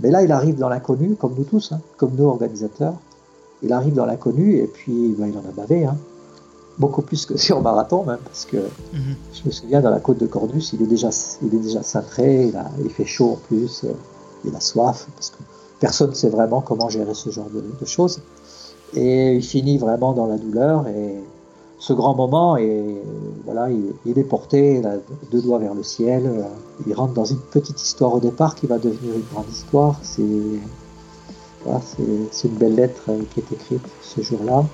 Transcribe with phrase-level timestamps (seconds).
[0.00, 2.94] Mais là, il arrive dans l'inconnu, comme nous tous, hein, comme nous organisateurs.
[3.62, 5.84] Il arrive dans l'inconnu et puis ben, il en a bavé.
[5.84, 5.96] Hein.
[6.78, 9.14] Beaucoup plus que sur marathon même, parce que mhm.
[9.32, 11.10] je me souviens dans la côte de Cordus, il est déjà,
[11.42, 13.92] il est déjà cintré, il, a, il fait chaud en plus, euh,
[14.44, 15.36] il a soif, parce que
[15.78, 18.20] personne ne sait vraiment comment gérer ce genre de, choses.
[18.94, 21.22] Et il finit vraiment dans la douleur et
[21.84, 22.82] ce grand moment et
[23.44, 24.80] voilà, il, est porté,
[25.30, 26.22] deux doigts vers le ciel.
[26.26, 26.44] Euh,
[26.86, 29.98] il rentre dans une petite histoire au départ qui va devenir une grande histoire.
[30.02, 30.60] C'est une
[32.58, 34.64] belle lettre euh, qui est écrite ce jour-là.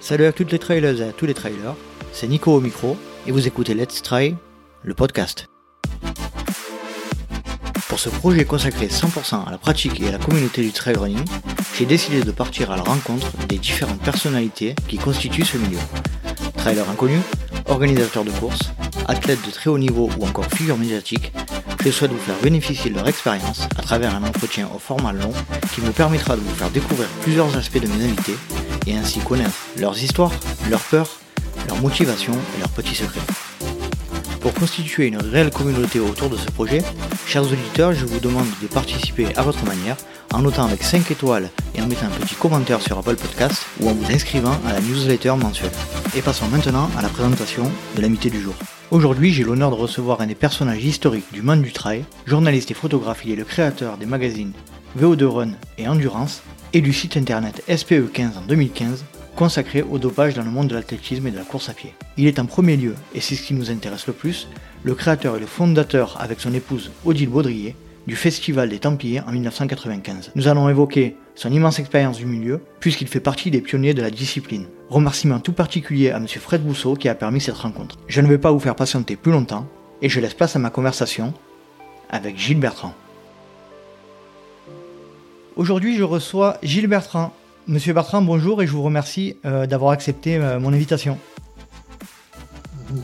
[0.00, 1.76] Salut à toutes les trailers et à tous les trailers,
[2.12, 4.34] c'est Nico au micro et vous écoutez Let's Try,
[4.82, 5.53] le podcast.
[7.94, 11.24] Pour ce projet consacré 100% à la pratique et à la communauté du trail running,
[11.78, 15.78] j'ai décidé de partir à la rencontre des différentes personnalités qui constituent ce milieu.
[16.56, 17.20] Trailers inconnus,
[17.66, 18.72] organisateurs de courses,
[19.06, 21.32] athlètes de très haut niveau ou encore figures médiatiques,
[21.84, 25.32] je souhaite vous faire bénéficier de leur expérience à travers un entretien au format long
[25.72, 28.34] qui me permettra de vous faire découvrir plusieurs aspects de mes invités
[28.88, 30.32] et ainsi connaître leurs histoires,
[30.68, 31.20] leurs peurs,
[31.68, 33.20] leurs motivations et leurs petits secrets.
[34.44, 36.82] Pour constituer une réelle communauté autour de ce projet,
[37.26, 39.96] chers auditeurs, je vous demande de participer à votre manière
[40.34, 43.88] en notant avec 5 étoiles et en mettant un petit commentaire sur Apple Podcast ou
[43.88, 45.72] en vous inscrivant à la newsletter mensuelle.
[46.14, 48.52] Et passons maintenant à la présentation de l'amitié du jour.
[48.90, 52.74] Aujourd'hui, j'ai l'honneur de recevoir un des personnages historiques du monde du trail, journaliste et
[52.74, 54.52] photographe, il est le créateur des magazines
[55.00, 56.42] VO2 Run et Endurance
[56.74, 61.26] et du site internet SPE15 en 2015 consacré au dopage dans le monde de l'athlétisme
[61.26, 61.94] et de la course à pied.
[62.16, 64.48] Il est en premier lieu, et c'est ce qui nous intéresse le plus,
[64.84, 67.74] le créateur et le fondateur avec son épouse Odile Baudrier
[68.06, 70.32] du Festival des Templiers en 1995.
[70.34, 74.10] Nous allons évoquer son immense expérience du milieu, puisqu'il fait partie des pionniers de la
[74.10, 74.66] discipline.
[74.90, 76.28] Remerciement tout particulier à M.
[76.28, 77.98] Fred Bousseau qui a permis cette rencontre.
[78.06, 79.66] Je ne vais pas vous faire patienter plus longtemps,
[80.02, 81.32] et je laisse place à ma conversation
[82.10, 82.94] avec Gilles Bertrand.
[85.56, 87.32] Aujourd'hui, je reçois Gilles Bertrand,
[87.66, 91.16] Monsieur Bertrand, bonjour et je vous remercie euh, d'avoir accepté euh, mon invitation.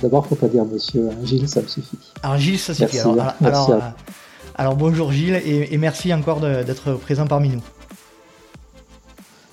[0.02, 1.14] D'abord, il ne faut pas dire monsieur, hein.
[1.24, 1.96] Gilles, ça me suffit.
[2.22, 2.98] Alors Gilles, ça suffit.
[2.98, 7.62] alors, alors, euh, bonjour Gilles et, merci encore d'être présent parmi nous.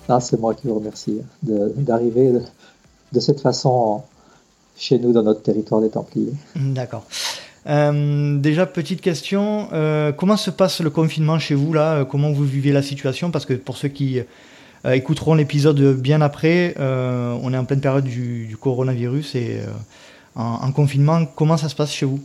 [0.10, 2.34] Ah, c'est moi qui vous remercie hein, d'arriver
[3.14, 4.04] de, cette façon
[4.76, 6.34] chez nous dans notre territoire des Templiers.
[6.56, 7.06] D'accord.
[7.66, 9.70] déjà, petite question,
[10.18, 12.04] comment se passe le confinement chez vous là?
[12.04, 13.32] Comment vous vivez la situation?
[13.32, 14.22] Parce que pour ceux qui
[14.86, 16.76] écouteront l'épisode bien après.
[16.80, 19.66] Euh, on est en pleine période du, coronavirus et euh,
[20.36, 21.26] en, confinement.
[21.36, 22.20] Comment ça se passe chez vous?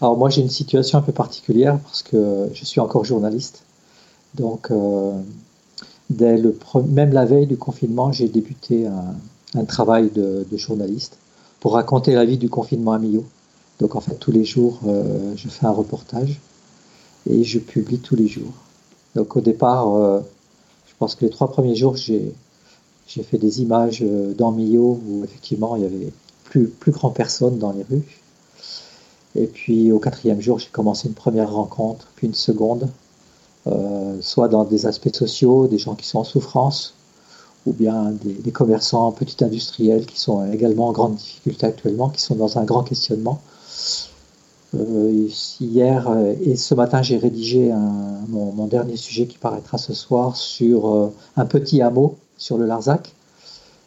[0.00, 3.62] Alors moi j'ai une situation un peu particulière parce que je suis encore journaliste.
[4.34, 4.70] Donc
[6.10, 6.56] dès le
[6.88, 11.16] même la veille du confinement, j'ai débuté un, travail de, journaliste
[11.58, 13.24] pour raconter la vie du confinement à Millau.
[13.80, 14.80] Donc en fait tous les jours
[15.36, 16.38] je fais un reportage
[17.28, 18.52] et je publie tous les jours.
[19.16, 20.22] Donc au départ
[21.02, 22.32] pense que les trois premiers jours, j'ai,
[23.08, 26.12] fait des images euh, dans Millau où effectivement il y avait
[26.44, 28.20] plus, plus grand personne dans les rues.
[29.34, 32.88] Et puis au quatrième jour, j'ai commencé une première rencontre, puis une seconde,
[33.66, 36.94] euh, soit dans des aspects sociaux, des gens qui sont en souffrance,
[37.66, 42.36] ou bien des, commerçants, petits industriels qui sont également en grande difficulté actuellement, qui sont
[42.36, 43.40] dans un grand questionnement.
[44.74, 45.28] Euh,
[45.60, 47.72] hier euh, et ce matin, j'ai rédigé
[48.28, 53.12] mon, dernier sujet qui paraîtra ce soir sur euh, un petit hameau sur le Larzac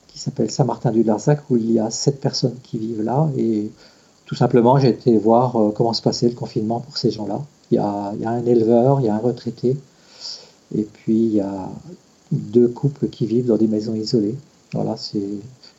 [0.07, 3.71] qui s'appelle Saint-Martin du Larzac où il y a sept personnes qui vivent là et
[4.25, 7.41] tout simplement j'ai été voir comment se passait le confinement pour ces gens-là.
[7.71, 9.75] Il, il y, a, un éleveur, il y a un retraité
[10.75, 11.69] et puis il y a
[12.31, 14.35] deux couples qui vivent dans des maisons isolées.
[14.73, 15.19] Voilà, c'est.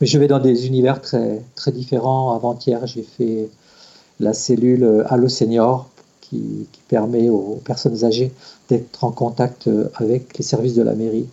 [0.01, 2.33] Mais je vais dans des univers très très différents.
[2.33, 3.49] Avant-hier, j'ai fait
[4.19, 5.87] la cellule Allo Senior
[6.29, 8.31] qui, permet aux personnes âgées
[8.69, 11.27] d'être en contact euh, avec les services de la mairie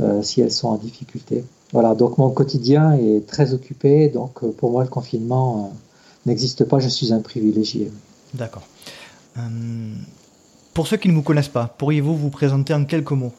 [0.00, 1.44] euh, si elles sont en difficulté.
[1.72, 5.74] Voilà, donc mon quotidien est très occupé, donc euh, pour moi le confinement
[6.24, 7.92] n'existe pas, je suis un privilégié.
[8.32, 8.62] D'accord.
[10.72, 13.32] pour ceux qui ne vous connaissent pas, pourriez-vous vous présenter en quelques mots?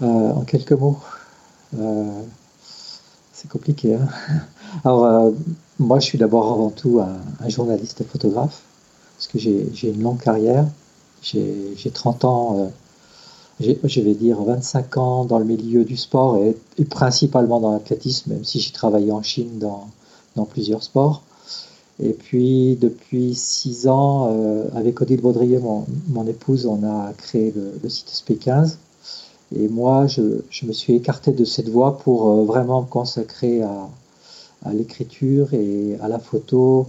[0.00, 1.00] En quelques mots
[3.32, 3.94] C'est compliqué.
[3.94, 4.08] Hein
[4.84, 5.32] Alors,
[5.78, 8.62] moi, je suis d'abord avant tout un, journaliste photographe,
[9.16, 10.66] parce que j'ai une longue carrière.
[11.22, 12.70] J'ai 30 ans,
[13.60, 18.32] euh, je vais dire 25 ans dans le milieu du sport et, principalement dans l'athlétisme,
[18.32, 19.88] même si j'ai travaillé en Chine dans,
[20.50, 21.22] plusieurs sports.
[22.00, 27.88] Et puis, depuis 6 ans, euh, avec Odile Baudrier, mon, épouse, on a créé le,
[27.88, 28.76] site SP15.
[29.56, 30.22] Et moi, je,
[30.64, 33.88] me suis écarté de cette voie pour euh, vraiment me consacrer à,
[34.64, 36.86] à l'écriture et à la photo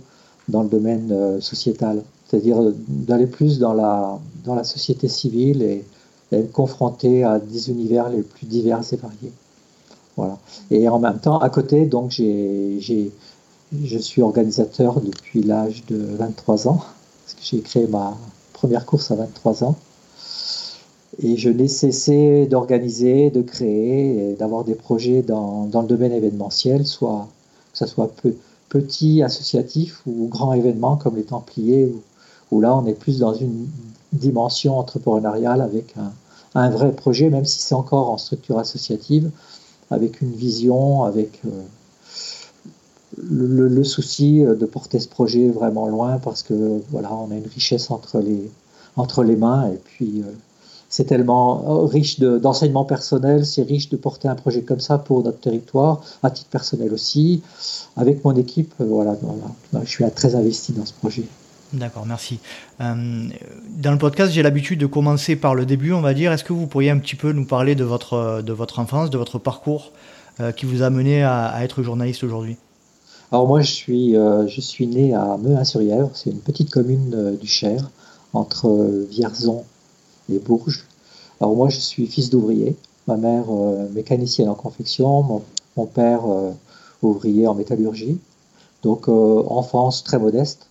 [0.47, 2.03] dans le domaine euh, sociétal.
[2.27, 2.57] c'est-à-dire
[2.87, 5.83] d'aller plus dans la, dans la société civile et,
[6.31, 9.31] être confronté à des univers les plus divers et variés.
[10.15, 10.37] Voilà.
[10.69, 12.79] Et en même temps, à côté, donc, j'ai,
[13.83, 16.83] je suis organisateur depuis l'âge de 23 ans,
[17.25, 18.15] parce que j'ai créé ma
[18.53, 19.75] première course à 23 ans.
[21.21, 26.11] Et je n'ai cessé d'organiser, de créer et d'avoir des projets dans, dans, le domaine
[26.11, 27.27] événementiel, soit
[27.85, 28.11] ce soit
[28.69, 31.93] petit, associatif ou grand événement comme les Templiers,
[32.51, 33.67] où, là on est plus dans une
[34.13, 35.95] dimension entrepreneuriale avec
[36.55, 39.31] un, vrai projet, même si c'est encore en structure associative,
[39.91, 41.49] avec une vision, avec euh,
[43.17, 47.91] le, souci de porter ce projet vraiment loin parce que voilà, on a une richesse
[47.91, 48.49] entre les,
[48.95, 50.31] entre les mains et puis euh,
[50.89, 55.23] c'est tellement euh, riche d'enseignements personnels, c'est riche de porter un projet comme ça pour
[55.23, 57.43] notre territoire, à titre personnel aussi.
[57.95, 59.15] Avec mon équipe, euh, voilà,
[59.83, 61.23] je suis très investi dans ce projet.
[61.71, 62.39] D'accord, merci.
[62.81, 63.27] Euh,
[63.77, 66.31] dans le podcast, j'ai l'habitude de commencer par le début, on va dire.
[66.31, 69.17] Est-ce que vous pourriez un petit peu nous parler de votre, de votre enfance, de
[69.19, 69.91] votre parcours
[70.55, 72.55] qui vous a mené à, être journaliste aujourd'hui?
[73.29, 77.91] Alors moi, je suis, je suis né à Meuin-sur-Yèvre, c'est une petite commune du Cher,
[78.31, 79.65] entre Vierzon
[80.37, 80.85] Bourges.
[81.41, 82.75] Alors moi, je suis fils d'ouvrier.
[83.07, 85.41] Ma mère euh, mécanicienne en confection,
[85.75, 86.51] mon, père euh,
[87.01, 88.19] ouvrier en métallurgie.
[88.83, 90.67] Donc euh, enfance très modeste,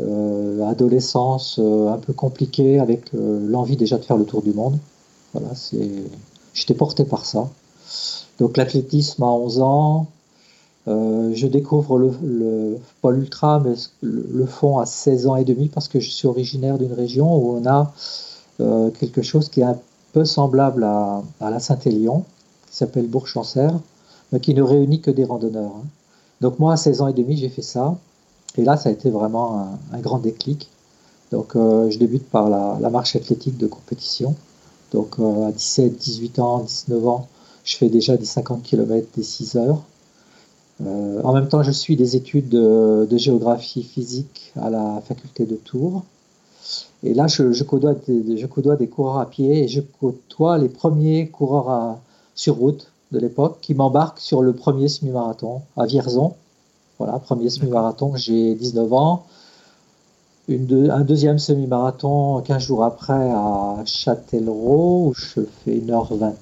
[0.00, 4.76] adolescence un peu compliquée avec l'envie déjà de faire le tour du monde.
[5.32, 5.88] Voilà, c'est,
[6.52, 7.48] j'étais porté par ça.
[8.40, 10.06] Donc l'athlétisme à 11 ans,
[10.88, 15.68] je découvre le, le Paul Ultra, mais le, le, fond à 16 ans et demi
[15.68, 17.92] parce que je suis originaire d'une région où on a
[18.60, 19.78] euh, quelque chose qui est un
[20.12, 22.24] peu semblable à, la Saint-Élion,
[22.70, 23.68] qui s'appelle Bourg-Chancer,
[24.32, 25.72] mais qui ne réunit que des randonneurs.
[25.76, 25.86] Hein.
[26.40, 27.96] Donc moi, à 16 ans et demi, j'ai fait ça.
[28.56, 30.70] Et là, ça a été vraiment un, grand déclic.
[31.32, 34.36] Donc euh, je débute par la, marche athlétique de compétition.
[34.92, 37.26] Donc euh, à 17, 18 ans, 19 ans,
[37.64, 39.82] je fais déjà des 50 km, des 6 heures.
[40.80, 45.56] en même temps, je suis des études de, de, géographie physique à la faculté de
[45.56, 46.04] Tours.
[47.02, 51.28] Et là, je, côtoie des, je, des, coureurs à pied et je côtoie les premiers
[51.28, 51.98] coureurs
[52.34, 56.34] sur route de l'époque qui m'embarquent sur le premier semi-marathon à Vierzon.
[56.98, 59.26] Voilà, premier semi-marathon, j'ai 19 ans.
[60.46, 66.34] Une un deuxième semi-marathon 15 jours après à Châtellerault, où je fais 1h28,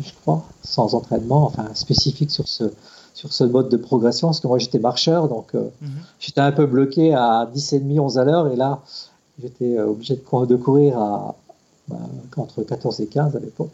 [0.00, 2.72] je crois, sans entraînement, enfin spécifique sur ce,
[3.14, 5.90] sur ce mode de progression, parce que moi j'étais marcheur, donc euh, mhm.
[6.20, 8.80] j'étais un peu bloqué à 10,5, 11 à l'heure, et là
[9.40, 11.36] J'étais euh, obligé de, courir à,
[11.88, 11.96] bah,
[12.36, 13.72] entre 14 et 15 à l'époque.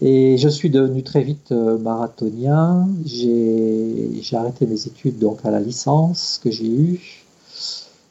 [0.00, 2.88] Et je suis devenu très vite euh, marathonien.
[3.04, 7.24] J'ai arrêté mes études donc à la licence que j'ai eue.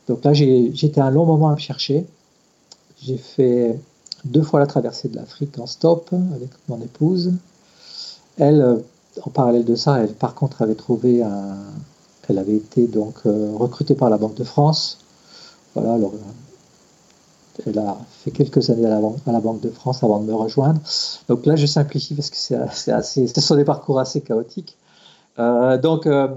[0.08, 2.06] Donc là, j'étais un long moment à me chercher.
[3.02, 3.80] J'ai fait
[4.26, 7.32] deux fois la traversée de l'Afrique en stop avec mon épouse.
[8.38, 8.78] Elle, euh,
[9.22, 11.58] en parallèle de ça, elle par contre avait trouvé un.
[12.30, 15.03] Elle avait été donc recrutée par la Banque de France
[15.76, 16.10] voilà, euh,
[17.66, 19.00] elle a fait quelques années à
[19.32, 20.80] la, Banque de France avant de me rejoindre.
[21.30, 24.78] Donc là, je simplifie parce que c'est assez, ce sont des parcours assez chaotiques.
[25.40, 26.28] Euh, donc, euh,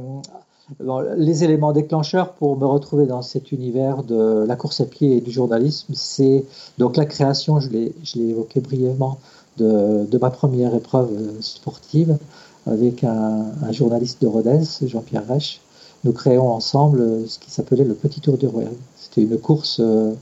[1.17, 5.21] les éléments déclencheurs pour me retrouver dans cet univers de la course à pied et
[5.21, 6.45] du journalisme, c'est
[6.79, 9.19] donc la création, je l'ai évoqué brièvement,
[9.59, 12.19] de, de, ma première épreuve sportive
[12.67, 15.61] avec un, un journaliste de Rodez, Jean-Pierre Reich.
[16.07, 18.77] Nous créons ensemble ce qui s'appelait le Petit Tour du Royaume
[19.23, 20.15] une course euh,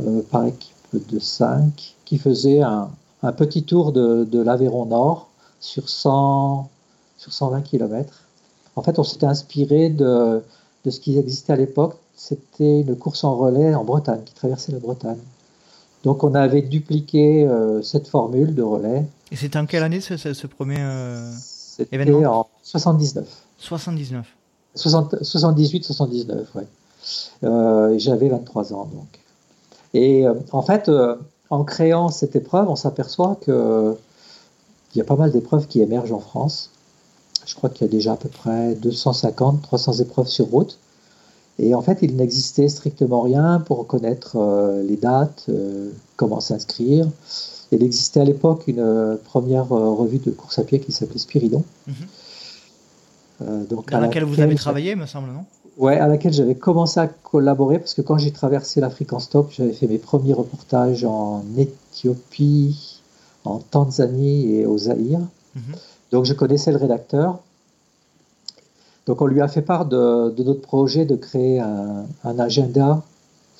[0.00, 2.90] euh, par équipe de 5 qui faisait un,
[3.36, 5.28] petit tour de, l'Aveyron Nord
[5.60, 6.68] sur, 100,
[7.16, 8.22] sur 120 km.
[8.76, 10.42] En fait, on s'était inspiré de,
[10.84, 11.96] de, ce qui existait à l'époque.
[12.14, 15.18] C'était une course en relais en Bretagne, qui traversait la Bretagne.
[16.04, 19.04] Donc on avait dupliqué euh, cette formule de relais.
[19.30, 20.78] Et c'était en quelle année ce, ce, premier
[21.90, 22.40] événement?
[22.40, 23.26] en 79.
[23.58, 24.37] 79.
[24.78, 26.66] 78, 79, ouais.
[27.44, 29.20] Euh, j'avais 23 ans donc.
[29.94, 31.16] Et euh, en fait, euh,
[31.50, 33.96] en créant cette épreuve, on s'aperçoit que
[34.94, 36.70] il y a pas mal d'épreuves qui émergent en France.
[37.46, 40.78] Je crois qu'il y a déjà à peu près 250, 300 épreuves sur route.
[41.58, 44.38] Et en fait, il n'existait strictement rien pour connaître
[44.86, 45.46] les dates,
[46.16, 47.06] comment s'inscrire.
[47.72, 51.64] Il existait à l'époque une première revue de course à pied qui s'appelait Spiridon.
[51.86, 51.94] Mhm.
[53.40, 55.44] Donc Dans laquelle vous avez travaillé, me semble, non?
[55.78, 59.52] Ouais, à laquelle j'avais commencé à collaborer parce que quand j'ai traversé l'Afrique en stop,
[59.52, 63.00] j'avais fait mes premiers reportages en Éthiopie,
[63.44, 65.20] en Tanzanie et au Zaïre.
[65.54, 65.62] Mhm.
[66.10, 67.38] Donc je connaissais le rédacteur.
[69.06, 73.02] Donc on lui a fait part de, notre projet de créer un, agenda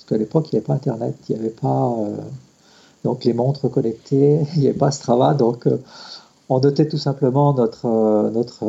[0.08, 1.94] qu'à l'époque, il n'y avait pas Internet, il n'y avait pas
[3.04, 5.68] donc les montres connectées, il n'y avait pas Strava, donc
[6.48, 8.64] on notait tout simplement notre, notre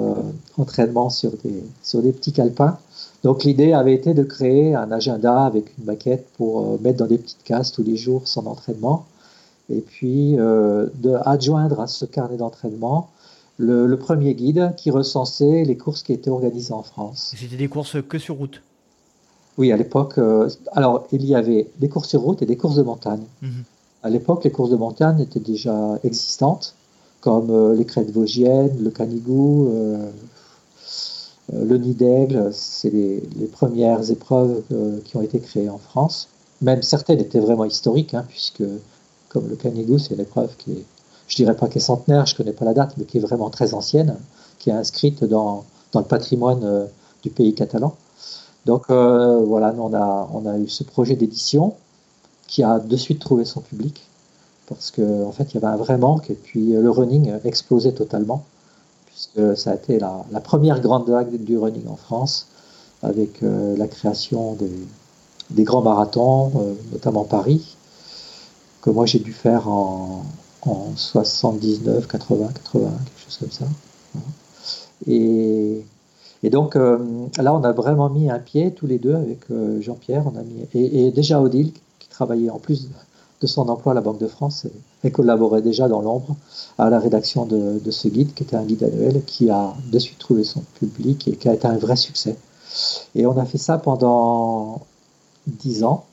[0.57, 2.77] entraînement sur des, sur des petits calepins.
[3.23, 7.17] Donc l'idée avait été de créer un agenda avec une maquette pour mettre dans des
[7.17, 9.05] petites cases tous les jours son entraînement
[9.69, 13.09] et puis euh, de adjoindre à ce carnet d'entraînement
[13.57, 17.33] le, premier guide qui recensait les courses qui étaient organisées en France.
[17.37, 18.61] C'était des courses que sur route?
[19.57, 22.77] Oui, à l'époque, euh, alors il y avait des courses sur route et des courses
[22.77, 23.23] de montagne.
[23.41, 23.63] Mhm.
[24.03, 26.73] À l'époque, les courses de montagne étaient déjà existantes,
[27.21, 29.69] comme euh, les crêtes vosgiennes, le Canigou,
[31.51, 33.21] le nid d'aigle, c'est les,
[33.51, 34.61] premières épreuves
[35.03, 36.27] qui ont été créées en France.
[36.61, 38.63] Même certaines étaient vraiment historiques, hein, puisque
[39.29, 40.85] comme le Canigou, c'est une épreuve qui est,
[41.27, 43.49] je dirais pas qu'elle est centenaire, je connais pas la date, mais qui est vraiment
[43.49, 44.17] très ancienne,
[44.57, 46.85] qui est inscrite dans, le patrimoine euh,
[47.23, 47.95] du pays catalan.
[48.65, 51.75] Donc euh, voilà, on a, on a eu ce projet d'édition
[52.47, 54.01] qui a de suite trouvé son public,
[54.69, 57.33] parce qu'en en fait, il y avait un vrai manque, et puis euh, le running
[57.43, 58.45] explosait totalement,
[59.07, 62.47] puisque ça a été la, première grande vague du running en France,
[63.01, 64.57] avec la création
[65.49, 66.51] des, grands marathons,
[66.91, 67.77] notamment Paris,
[68.81, 70.23] que moi j'ai dû faire en,
[70.95, 73.65] 79, 80, 80, quelque chose comme ça.
[75.07, 75.83] Et,
[76.43, 76.97] donc euh,
[77.37, 80.23] là, on a vraiment mis un pied tous les deux avec euh, Jean-Pierre.
[80.25, 82.89] On a mis et, déjà Odile qui travaillait en plus
[83.41, 84.67] de son emploi à la Banque de France
[85.03, 86.35] et, collaborait déjà dans l'ombre
[86.77, 89.99] à la rédaction de, de, ce guide qui était un guide annuel qui a de
[89.99, 92.35] suite trouvé son public et qui a été un vrai succès.
[93.15, 94.81] Et on a fait ça pendant
[95.47, 96.05] dix ans.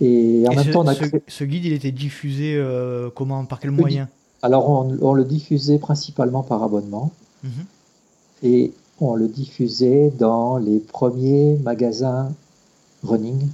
[0.00, 3.70] Et en même temps, on a ce, guide, il était diffusé euh, comment Par quel
[3.70, 4.08] moyen?
[4.42, 7.10] Alors, on, le diffusait principalement par abonnement.
[7.42, 7.50] Mhm.
[8.42, 12.32] Et on le diffusait dans les premiers magasins
[13.02, 13.48] running,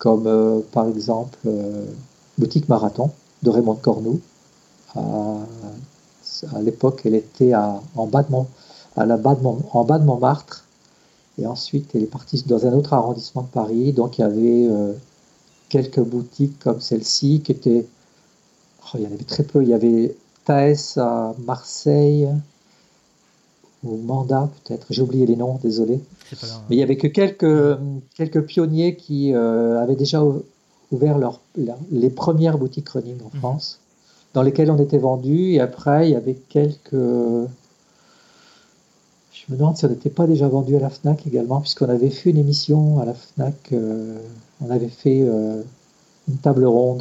[0.00, 1.84] comme euh, par exemple euh,
[2.38, 3.10] Boutique Marathon
[3.44, 4.20] de Raymond Cornou.
[4.96, 8.34] À, l'époque, elle était à, en, bas de
[8.96, 10.64] à la en bas de Montmartre.
[11.38, 13.92] Et ensuite, elle est partie dans un autre arrondissement de Paris.
[13.92, 14.68] Donc, il y avait
[15.68, 17.86] quelques boutiques comme celle-ci qui étaient.
[18.82, 19.62] Oh, il y en avait très peu.
[19.62, 20.16] Il y avait
[20.46, 22.28] Thaès à Marseille
[23.84, 24.86] ou Manda peut-être.
[24.90, 26.00] J'ai oublié les noms, désolé.
[26.68, 27.78] Mais il y avait que quelques,
[28.14, 30.22] quelques pionniers qui euh, avaient déjà
[30.92, 31.40] ouvert leur,
[31.90, 33.40] les premières boutiques running en mhm.
[33.40, 33.80] France,
[34.34, 35.52] dans lesquelles on était vendu.
[35.52, 36.96] Et après, il y avait quelques
[39.50, 42.10] je me demande si on n'était pas déjà vendu à la FNAC également, puisqu'on avait
[42.10, 44.18] fait une émission à la FNAC, euh,
[44.60, 45.62] on avait fait euh,
[46.28, 47.00] une table ronde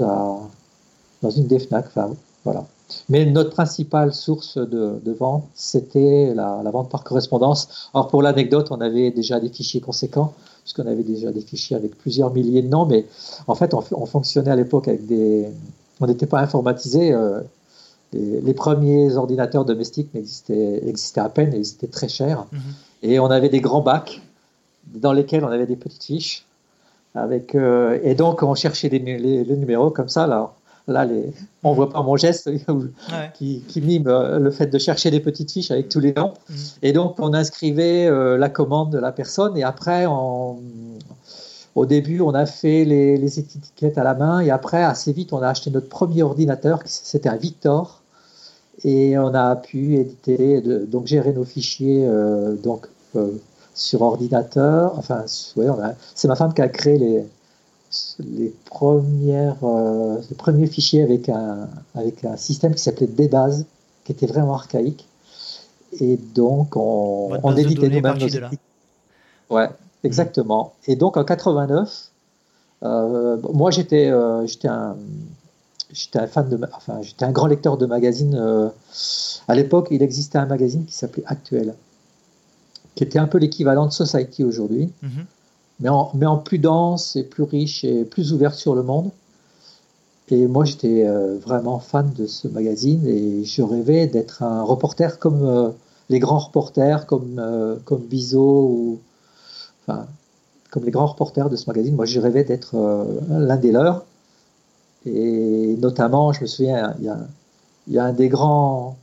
[1.21, 2.65] dans une des FNAC, enfin voilà.
[3.09, 7.89] Mais notre principale source de, vente, c'était la, vente par correspondance.
[7.93, 11.97] Alors pour l'anecdote, on avait déjà des fichiers conséquents, puisqu'on avait déjà des fichiers avec
[11.97, 13.05] plusieurs milliers de noms, mais
[13.47, 15.47] en fait, on, fonctionnait à l'époque avec des...
[16.01, 17.11] On n'était pas informatisé.
[17.11, 17.41] Euh,
[18.13, 22.45] les, premiers ordinateurs domestiques existaient, existaient à peine et ils étaient très chers.
[22.51, 22.59] Mhm.
[23.03, 24.21] Et on avait des grands bacs
[24.87, 26.45] dans lesquels on avait des petites fiches.
[27.15, 30.27] Avec, euh, et donc, on cherchait les, les, numéros comme ça.
[30.27, 30.53] Là,
[30.89, 31.31] là les,
[31.63, 32.49] on voit pas mon geste
[33.33, 36.33] qui, qui, mime euh, le fait de chercher des petites fiches avec tous les noms.
[36.49, 36.55] Mhm.
[36.81, 39.57] Et donc, on inscrivait euh, la commande de la personne.
[39.57, 44.39] Et après, au début, on a fait les, les, étiquettes à la main.
[44.41, 46.79] Et après, assez vite, on a acheté notre premier ordinateur.
[46.85, 47.99] C'était un Victor
[48.83, 53.31] et on a pu éditer, donc gérer nos fichiers euh, donc, euh,
[53.73, 54.97] sur ordinateur.
[54.97, 57.25] Enfin, c'est ma femme qui a créé les,
[58.19, 63.65] les, premières, euh, les premiers fichiers avec un, avec un système qui s'appelait Dbase,
[64.05, 65.07] qui était vraiment archaïque.
[65.99, 69.69] Et donc, on, on éditait nous-mêmes nos Ouais,
[70.03, 70.73] exactement.
[70.85, 72.11] Et donc, en 89,
[72.81, 74.11] moi, j'étais
[74.45, 74.95] j'étais un
[75.91, 78.35] j'étais un fan de, enfin, j'étais un grand lecteur de magazines.
[78.35, 78.69] Euh,
[79.47, 81.75] à l'époque, il existait un magazine qui s'appelait Actuel,
[82.95, 85.25] qui était un peu l'équivalent de Society aujourd'hui, mhm.
[85.79, 89.11] Mais, en, plus dense et plus riche et plus ouvert sur le monde.
[90.29, 95.17] Et moi, j'étais euh, vraiment fan de ce magazine et je rêvais d'être un reporter
[95.17, 95.69] comme euh,
[96.09, 97.41] les grands reporters, comme,
[97.85, 98.99] comme Bizot ou.
[99.87, 100.05] Enfin,
[100.71, 101.95] comme les grands reporters de ce magazine.
[101.95, 102.75] Moi, je rêvais d'être
[103.29, 104.05] l'un des leurs.
[105.05, 107.05] Et notamment, je me souviens, il
[107.93, 108.97] y a, un, des grands,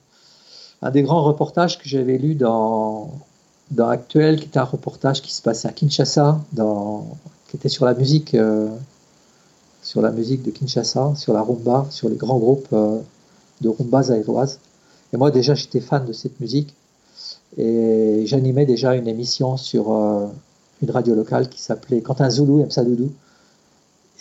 [0.83, 3.11] un des grands reportages que j'avais lu dans,
[3.70, 7.06] dans Actuel, qui était un reportage qui se passait à Kinshasa, dans,
[7.49, 8.68] qui était sur la musique, euh,
[9.82, 12.99] sur la musique de Kinshasa, sur la rumba, sur les grands groupes euh,
[13.61, 14.61] de rumba zaïroise.
[15.12, 16.75] Et moi, déjà, j'étais fan de cette musique.
[17.56, 20.26] Et j'animais déjà une émission sur euh,
[20.82, 22.82] une radio locale qui s'appelait Quand un Zoulou aime sa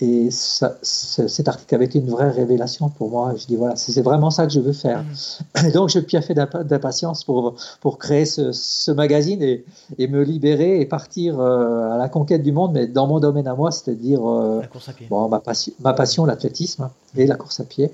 [0.01, 3.33] et cet article avait été une vraie révélation pour moi.
[3.37, 5.03] Je dis voilà, c'est vraiment ça que je veux faire.
[5.03, 5.71] Mmh.
[5.71, 9.63] donc je piaffais d'impatience pour, pour créer ce, magazine et,
[9.97, 13.47] et, me libérer et partir euh, à la conquête du monde, mais dans mon domaine
[13.47, 14.61] à moi, c'est-à-dire euh,
[15.09, 17.91] bon, ma, passion, ma passion l'athlétisme et la course à pied.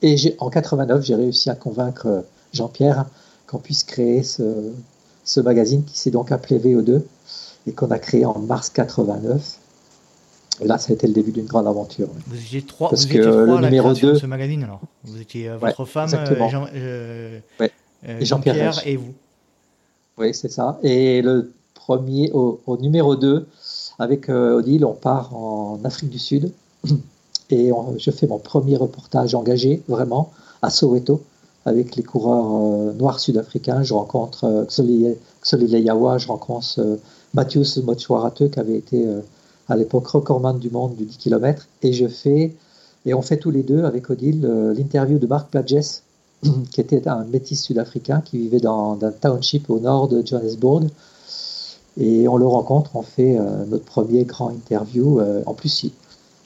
[0.00, 3.04] Et en 89, j'ai réussi à convaincre Jean-Pierre
[3.46, 4.72] qu'on puisse créer ce,
[5.24, 7.02] ce magazine qui s'est donc appelé VO2
[7.66, 9.58] et qu'on a créé en mars 89
[10.64, 12.08] là, ça a été le début d'une grande aventure.
[12.26, 14.80] Vous étiez trois, Parce que le numéro 2 de ce magazine alors.
[15.04, 17.40] Vous étiez euh, votre femme, euh, Jean, euh,
[18.20, 19.14] Jean-Pierre et vous.
[20.18, 20.78] Oui, c'est ça.
[20.82, 23.46] Et le premier, au, numéro 2,
[23.98, 26.52] avec Odile, on part en Afrique du Sud.
[27.50, 31.22] Et je fais mon premier reportage engagé, vraiment, à Soweto,
[31.66, 33.82] avec les coureurs noirs sud-africains.
[33.82, 36.98] Je rencontre Xoli Leyawa, je rencontre
[37.34, 39.06] Mathius Motswarate, qui avait été
[39.68, 41.68] à l'époque recordman du monde du 10 km,
[43.04, 46.02] et on fait tous les deux avec Odile euh, l'interview de Mark Pladges,
[46.70, 50.84] qui était un métis sud-africain qui vivait dans un township au nord de Johannesburg.
[52.00, 55.20] Et on le rencontre, on fait euh, notre premier grand interview.
[55.20, 55.86] Euh, en plus,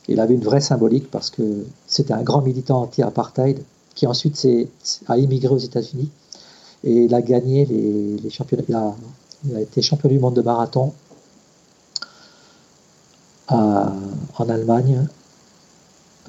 [0.08, 3.62] il, avait une vraie symbolique parce que c'était un grand militant anti-apartheid
[3.94, 4.46] qui ensuite
[5.08, 6.10] a immigré aux États-Unis
[6.84, 8.94] et il a gagné les, championnats.
[9.48, 10.92] Il a, été champion du monde de marathon
[13.48, 15.06] en Allemagne,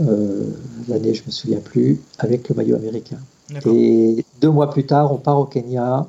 [0.01, 0.43] euh,
[0.88, 3.17] l'année je me souviens plus, avec le maillot américain.
[3.65, 6.07] Et deux mois plus tard, on part au Kenya,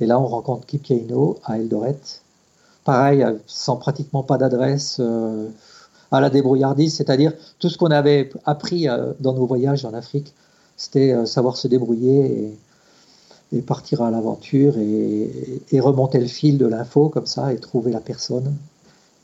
[0.00, 1.98] et là on rencontre Kipkeino à Eldoret.
[2.84, 5.48] Pareil, sans pratiquement pas d'adresse, euh,
[6.10, 10.34] à la débrouillardise, c'est-à-dire tout ce qu'on avait appris euh, dans nos voyages en Afrique,
[10.76, 12.54] c'était savoir se débrouiller
[13.52, 17.90] et, partir à l'aventure et, et, remonter le fil de l'info comme ça et trouver
[17.90, 18.54] la personne.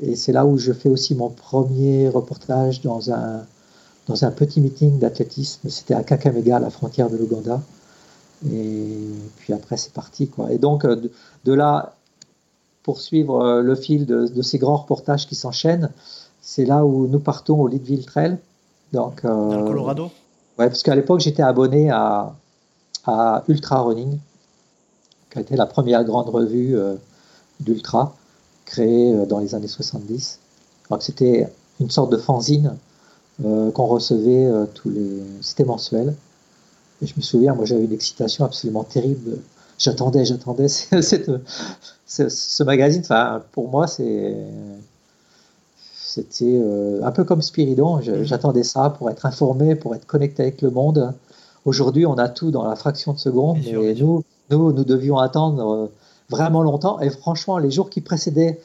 [0.00, 3.44] Et c'est là où je fais aussi mon premier reportage dans un,
[4.08, 5.68] dans un petit meeting d'athlétisme.
[5.68, 7.60] C'était à Kakamega, à la frontière de l'Ouganda.
[8.50, 8.98] Et
[9.36, 10.28] puis après, c'est parti.
[10.28, 10.52] Quoi.
[10.52, 11.00] Et donc, euh,
[11.44, 11.94] de, là,
[12.82, 15.90] poursuivre euh, le fil de, ces grands reportages qui s'enchaînent,
[16.42, 18.36] c'est là où nous partons au Leadville Trail.
[18.92, 20.04] Donc, euh, dans le Colorado?
[20.58, 22.34] Ouais, parce qu'à l'époque, j'étais abonné à,
[23.06, 24.18] à Ultra Running,
[25.30, 26.76] qui a été la première grande revue
[27.58, 28.14] d'Ultra
[28.64, 30.38] créé euh, dans les années 70.
[30.90, 31.48] Alors c'était
[31.80, 32.76] une sorte de fanzine
[33.44, 35.22] euh, qu'on recevait euh, tous les.
[35.42, 36.14] C'était mensuel.
[37.02, 39.38] Et je me souviens, moi j'avais une excitation absolument terrible.
[39.78, 40.68] J'attendais, j'attendais
[42.06, 43.02] ce, magazine.
[43.02, 44.36] Enfin, pour moi, c'est
[45.92, 46.62] c'était
[47.02, 47.96] un peu comme Spiridon.
[47.96, 48.22] Mmh.
[48.22, 51.12] J'attendais ça pour être informé, pour être connecté avec le monde.
[51.64, 55.90] Aujourd'hui, on a tout dans la fraction de seconde, nous, nous, nous devions attendre
[56.30, 57.00] vraiment longtemps.
[57.00, 58.60] Et franchement, les jours qui précédaient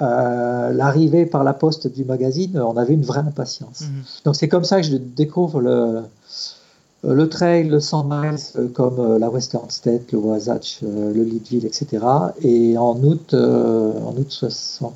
[0.00, 3.82] euh, l'arrivée par la poste du magazine, on avait une vraie impatience.
[3.82, 4.02] Mhm.
[4.24, 6.02] Donc c'est comme ça que je découvre le,
[7.04, 11.66] le trail, le 100 miles, euh, comme euh, la Western State, le Wasatch, le Leadville,
[11.66, 12.04] etc.
[12.40, 14.94] Et en août, en août 60,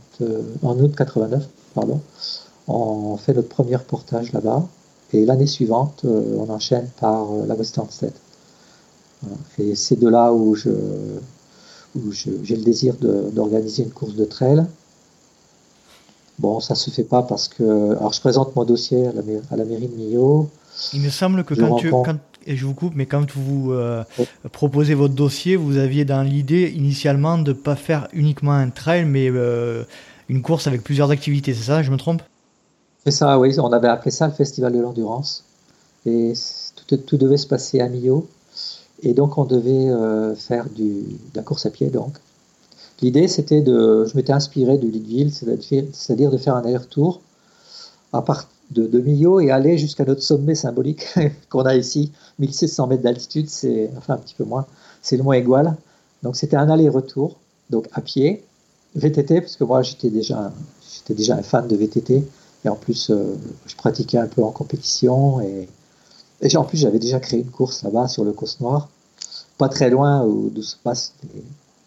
[0.62, 2.00] en août 89, pardon,
[2.66, 4.66] on fait notre premier reportage là-bas.
[5.12, 8.16] Et l'année suivante, on enchaîne par la Western State.
[9.58, 10.70] Et c'est de là où je,
[11.96, 12.94] où j'ai le désir
[13.32, 14.64] d'organiser une course de trail.
[16.38, 17.96] Bon, ça se fait pas parce que.
[17.96, 20.50] Alors, je présente mon dossier à la, à la mairie de Millau.
[20.92, 24.04] Il me semble que quand, tu, quand, et je vous coupe, mais quand vous euh,
[24.52, 29.04] proposez votre dossier, vous aviez dans l'idée initialement de ne pas faire uniquement un trail,
[29.04, 29.84] mais euh,
[30.28, 32.22] une course avec plusieurs activités, c'est ça Je me trompe?
[33.04, 33.58] C'est ça, oui.
[33.58, 35.44] On avait appelé ça le Festival de l'endurance.
[36.04, 36.34] Et
[36.86, 38.28] tout, tout, devait se passer à Millau.
[39.02, 41.88] Et donc on devait euh, faire du, de la course à pied.
[41.88, 42.18] Donc
[43.02, 47.20] l'idée c'était de, je m'étais inspiré du Leadville, c'est-à-dire de faire un aller-retour
[48.12, 51.06] à part de, de Millau et aller jusqu'à notre sommet symbolique
[51.50, 54.66] qu'on a ici, 1600 mètres d'altitude, c'est enfin un petit peu moins,
[55.02, 55.76] c'est le moins égal.
[56.22, 57.36] Donc c'était un aller-retour,
[57.70, 58.42] donc à pied,
[58.96, 60.52] VTT parce que moi j'étais déjà,
[61.08, 62.24] déjà un fan de VTT
[62.64, 65.68] et en plus euh, je pratiquais un peu en compétition et
[66.40, 68.88] et en plus, j'avais déjà créé une course là-bas sur le Causse Noir,
[69.58, 71.42] pas très loin d'où se passent les,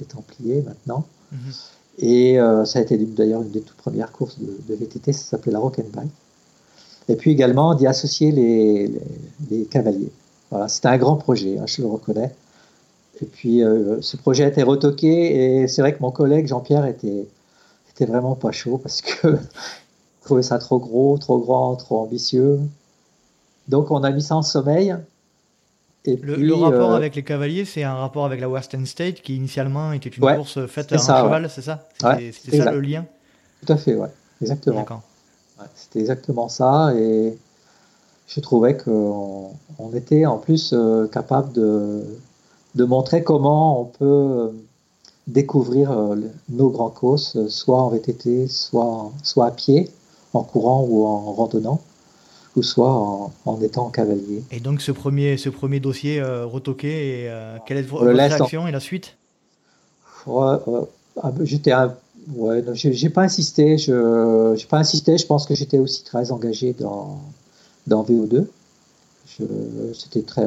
[0.05, 1.03] Templiers maintenant.
[1.33, 1.39] Mhm.
[1.99, 5.51] Et euh, ça a été d'ailleurs une des toutes premières courses de, VTT, ça s'appelait
[5.51, 6.12] la Rock and Bike.
[7.09, 10.12] Et puis également d'y associer les, cavaliers.
[10.51, 12.33] Voilà, c'était un grand projet, hein, je le reconnais.
[13.21, 16.85] Et puis euh, ce projet a été retoqué et c'est vrai que mon collègue Jean-Pierre
[16.85, 17.27] était,
[17.93, 19.38] était vraiment pas chaud parce que
[20.23, 22.59] trouvait ça trop gros, trop grand, trop ambitieux.
[23.69, 24.95] Donc on a mis ça en sommeil.
[26.05, 29.36] Et le, rapport euh, avec les cavaliers, c'est un rapport avec la Western State qui
[29.36, 31.88] initialement était une course faite à un cheval, c'est ça?
[32.01, 33.05] C'était ça le lien?
[33.65, 34.10] Tout à fait, ouais,
[34.41, 34.86] exactement.
[35.75, 36.93] C'était exactement ça.
[36.95, 37.38] Et
[38.27, 42.03] je trouvais qu'on on était en plus euh, capable de,
[42.75, 44.49] de, montrer comment on peut euh,
[45.27, 46.15] découvrir euh,
[46.49, 49.89] nos grands causes, soit en VTT, soit, soit à pied,
[50.34, 51.82] en courant ou en randonnant,
[52.60, 54.43] ou soit en, en étant cavalier.
[54.52, 57.32] Et donc ce premier, ce premier dossier retoqué, et,
[57.65, 59.15] quelle est votre réaction et la suite?
[61.43, 61.95] J'étais un
[62.36, 63.78] Ouais, j'ai pas insisté.
[63.78, 65.17] Je j'ai pas insisté.
[65.17, 67.19] Je pense que j'étais aussi très engagé dans
[67.88, 68.45] dans VO2.
[69.93, 70.45] C'était très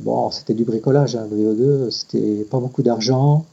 [0.00, 0.30] bon.
[0.30, 1.16] C'était du bricolage.
[1.16, 3.51] Hein, VO2, c'était pas beaucoup d'argent, euh,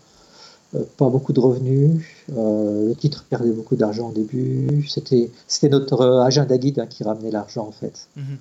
[0.97, 2.01] pas beaucoup de revenus.
[2.37, 4.87] Euh, le titre perdait beaucoup d'argent au début.
[4.87, 8.07] C'était notre agenda guide hein, qui ramenait l'argent en fait.
[8.15, 8.37] Mhm.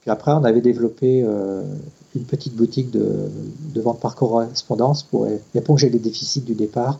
[0.00, 1.62] Puis après, on avait développé euh,
[2.16, 3.28] une petite boutique de,
[3.74, 6.98] de vente par correspondance pour éponger les déficits du départ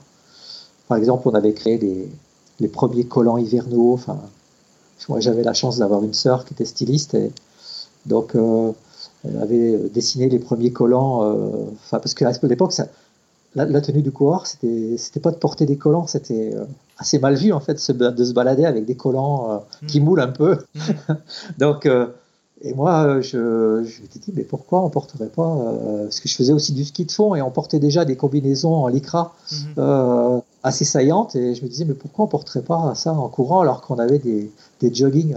[0.91, 1.79] par exemple, on avait créé
[2.59, 3.93] les, premiers collants hivernaux.
[3.93, 4.19] Enfin,
[5.09, 7.15] moi, j'avais la chance d'avoir une sœur qui était styliste.
[7.15, 7.31] Et
[8.07, 8.73] donc, euh,
[9.25, 11.23] elle avait dessiné les premiers collants.
[11.23, 12.73] Euh, enfin, parce qu'à l'époque,
[13.55, 16.65] la, tenue du coureur, c'était, c'était pas de porter des collants, c'était euh,
[16.99, 20.05] assez mal vu en fait de se balader avec des collants qui mmh.
[20.05, 20.59] moulent un peu.
[20.75, 20.81] Mmh.
[21.59, 21.87] donc,
[22.63, 26.29] et moi, euh, je, je m'étais dit, mais pourquoi on porterait pas euh, Parce que
[26.29, 29.35] je faisais aussi du ski de fond et on portait déjà des combinaisons en lycra
[29.79, 31.35] euh, assez saillantes.
[31.37, 34.19] Et je me disais, mais pourquoi on porterait pas ça en courant alors qu'on avait
[34.19, 35.35] des, des joggings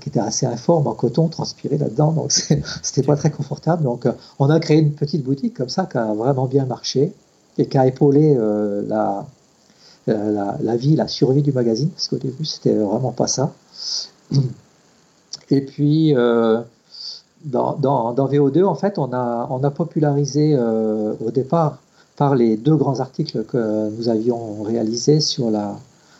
[0.00, 2.12] qui étaient assez informes en coton transpiré là-dedans.
[2.12, 2.32] Donc
[2.82, 3.84] c'était pas très confortable.
[3.84, 4.06] Donc
[4.38, 7.12] on a créé une petite boutique comme ça qui a vraiment bien marché
[7.58, 8.34] et qui a épaulé
[8.88, 9.26] la,
[10.06, 11.90] la, la, vie, la survie du magazine.
[11.90, 13.52] Parce qu'au début, c'était vraiment pas ça.
[15.50, 16.60] Et puis, euh,
[17.44, 17.76] dans,
[18.14, 21.78] VO2, en fait, on a, on a popularisé euh, au départ
[22.16, 25.76] par les deux grands articles que nous avions réalisés sur la,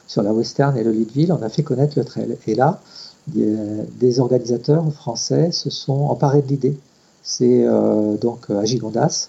[0.07, 2.37] sur la Western et le Leadville, on a fait connaître le trail.
[2.47, 2.81] Et là,
[3.29, 6.77] des, organisateurs français se sont emparés de l'idée.
[7.23, 9.29] C'est euh, donc Agigondas,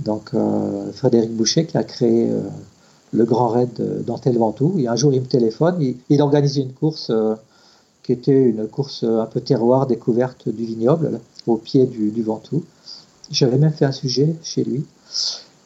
[0.00, 0.32] donc
[0.94, 2.28] Frédéric Boucher qui a créé
[3.12, 4.74] le grand raid d'Antel Ventoux.
[4.78, 5.76] Et un jour, il me téléphone,
[6.08, 7.12] il, organise une course
[8.02, 12.64] qui était une course un peu terroir découverte du vignoble, au pied du, Ventoux.
[13.30, 14.84] J'avais même fait un sujet chez lui.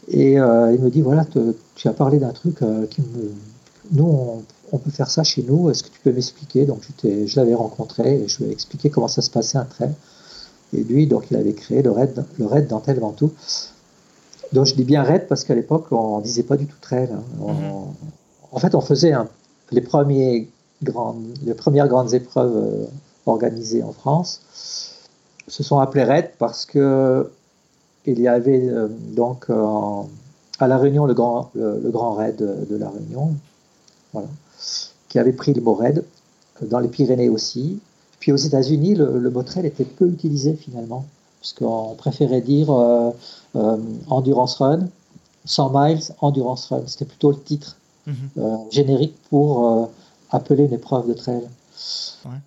[0.09, 1.27] Et euh, il me dit, voilà,
[1.75, 3.33] tu as parlé d'un truc euh, qui me...
[3.93, 4.43] Nous,
[4.79, 6.67] peut faire ça chez nous, est-ce que tu peux m'expliquer?
[6.67, 9.93] Donc je l'avais rencontré et je lui ai expliqué comment ça se passait un trail.
[10.73, 13.33] Et lui, donc, il avait créé le raid, le raid Dantel Ventoux.
[14.53, 17.09] Donc je dis bien raid parce qu'à l'époque, on disait pas du tout trail.
[17.13, 17.23] Hein.
[17.41, 18.53] Mm-hmm.
[18.53, 19.13] En fait, on faisait
[19.71, 20.49] les premiers
[21.45, 22.85] les premières grandes épreuves euh,
[23.27, 24.43] organisées en France
[25.49, 27.31] se sont appelées RAID parce que
[28.07, 29.47] il y avait euh, donc
[30.59, 33.35] à La Réunion le grand, le, grand raid de, La Réunion,
[34.13, 34.29] voilà,
[35.09, 36.05] qui avait pris le mot raid,
[36.63, 37.81] dans les Pyrénées aussi.
[38.21, 41.05] Puis aux États-Unis, le, mot trail était peu utilisé finalement,
[41.41, 43.11] puisqu'on préférait dire euh,
[44.09, 44.89] endurance run,
[45.45, 46.83] 100 miles, endurance run.
[46.87, 48.31] C'était plutôt le titre mhm.
[48.71, 49.91] générique pour
[50.31, 51.43] appeler une épreuve de trail.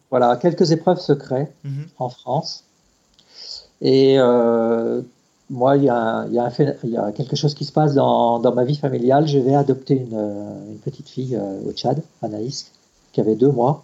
[0.09, 1.87] Voilà, quelques épreuves se créent mhm.
[1.99, 2.63] en France.
[3.81, 5.01] Et euh,
[5.49, 6.27] moi, il y, a,
[7.15, 9.27] quelque chose qui se passe dans, ma vie familiale.
[9.27, 12.71] Je vais adopter une, euh, petite fille euh, au Tchad, Anaïs,
[13.13, 13.83] qui avait deux mois.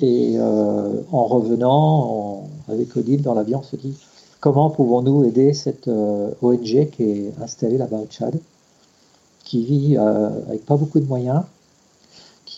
[0.00, 3.96] Et en revenant avec Odile dans l'avion, on se dit
[4.38, 8.38] comment pouvons-nous aider cette ONG qui est installée là-bas au Tchad,
[9.42, 11.42] qui vit avec pas beaucoup de moyens,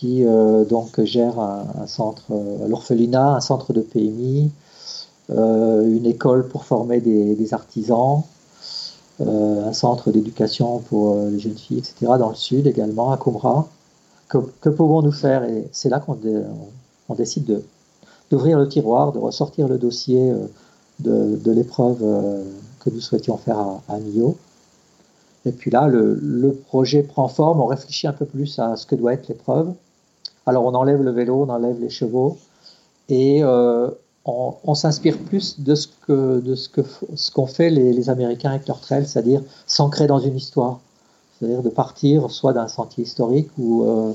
[0.01, 4.49] qui euh, donc gère un, centre, euh, l'orphelinat, un centre de PMI, euh,
[5.31, 8.23] une école pour former des, artisans,
[9.19, 11.95] un centre d'éducation pour les jeunes filles, etc.
[12.19, 13.67] dans le sud également, à Coumra.
[14.27, 15.43] Que, pouvons-nous faire?
[15.43, 16.17] Et c'est là qu'on
[17.09, 17.61] on décide
[18.29, 20.33] d'ouvrir le tiroir, de ressortir le dossier
[20.99, 21.99] de, l'épreuve
[22.79, 23.97] que nous souhaitions faire à, à.
[25.45, 28.95] Et puis là, le, projet prend forme, on réfléchit un peu plus à ce que
[28.95, 29.73] doit être l'épreuve.
[30.45, 32.37] Alors on enlève le vélo, on enlève les chevaux
[33.09, 33.89] et euh,
[34.25, 36.81] on, s'inspire plus de ce que de ce que
[37.15, 40.79] ce qu'ont fait les, Américains avec leur trail, c'est-à-dire s'ancrer dans une histoire,
[41.39, 44.13] c'est-à-dire de partir soit d'un sentier historique ou euh,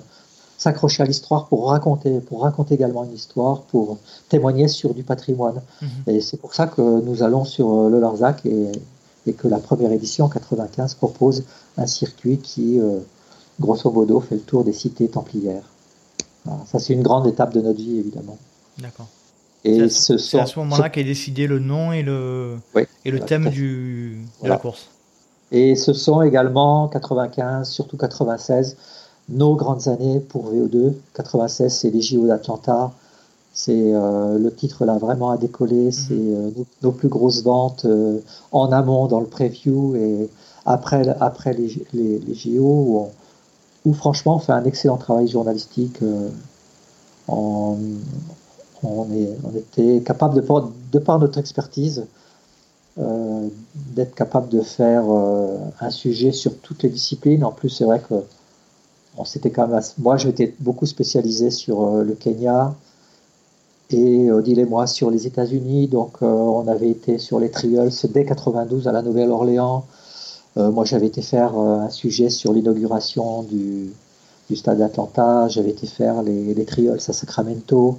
[0.59, 5.61] s'accrocher à l'histoire pour raconter, pour raconter également une histoire, pour témoigner sur du patrimoine.
[5.83, 5.89] Mhm.
[6.15, 8.71] Et c'est pour ça que nous allons sur euh, le Larzac et,
[9.27, 11.43] et, que la première édition en 95 propose
[11.77, 12.79] un circuit qui,
[13.61, 15.65] grosso modo, fait le tour des cités templières
[16.67, 18.39] ça, c'est une grande étape de notre vie, évidemment.
[18.79, 19.07] D'accord.
[19.67, 22.57] Et c'est à ce, moment-là qu'a décidé le nom et le,
[23.05, 24.89] et le thème du, de la course.
[25.51, 28.77] Et ce sont également 95, surtout 96,
[29.29, 30.95] nos grandes années pour VO2.
[31.15, 32.93] 96, c'est les JO d'Atlanta.
[33.53, 35.87] C'est le titre là vraiment a décollé.
[35.87, 35.93] Mhm.
[35.93, 37.87] C'est nos, plus grosses ventes
[38.53, 40.29] en amont dans le preview et
[40.65, 43.09] après, après les, les, les JO
[43.85, 45.99] où, franchement on fait un excellent travail journalistique.
[48.83, 49.07] On,
[49.57, 50.45] était capable de,
[50.93, 52.05] de par notre expertise
[52.99, 53.49] euh,
[53.95, 57.45] d'être capable de faire euh, un sujet sur toutes les disciplines.
[57.45, 58.15] En plus, c'est vrai que
[59.19, 59.83] on s'était quand même.
[59.99, 62.75] Moi, je m'étais beaucoup spécialisé sur euh, le Kenya
[63.91, 65.89] et Odile et moi sur les États-Unis.
[65.89, 69.85] Donc, on avait été sur les trials dès 92 à la Nouvelle-Orléans.
[70.57, 73.93] moi, j'avais été faire un sujet sur l'inauguration du,
[74.49, 75.47] du, stade d'Atlanta.
[75.49, 77.99] J'avais été faire les, les à Sacramento.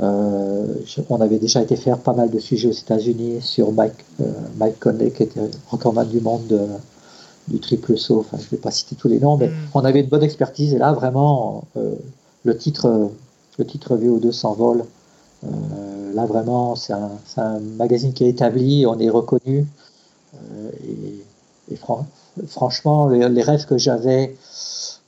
[0.00, 0.74] Euh,
[1.08, 4.24] on avait déjà été faire pas mal de sujets aux États-Unis sur Mike, euh,
[4.56, 6.68] Mike Conley, qui était recordman du monde
[7.48, 8.20] du triple saut.
[8.20, 9.54] Enfin, je ne vais pas citer tous les noms, mais mm.
[9.74, 10.74] on avait une bonne expertise.
[10.74, 11.94] Et là, vraiment, euh,
[12.44, 13.10] le titre,
[13.58, 14.84] le titre VO2 s'envole.
[16.14, 19.66] là, vraiment, c'est un, magazine qui est établi, on est reconnu.
[21.70, 21.76] et,
[22.48, 24.34] franchement, les, rêves que j'avais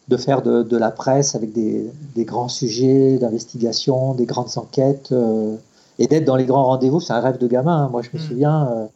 [0.09, 5.57] de faire de, la presse avec des, grands sujets d'investigation, des grandes enquêtes, euh,
[5.99, 7.85] et d'être dans les grands rendez-vous, c'est un rêve de gamin.
[7.85, 7.89] Hein.
[7.91, 8.27] Moi, je me mm.
[8.27, 8.87] souviens, euh,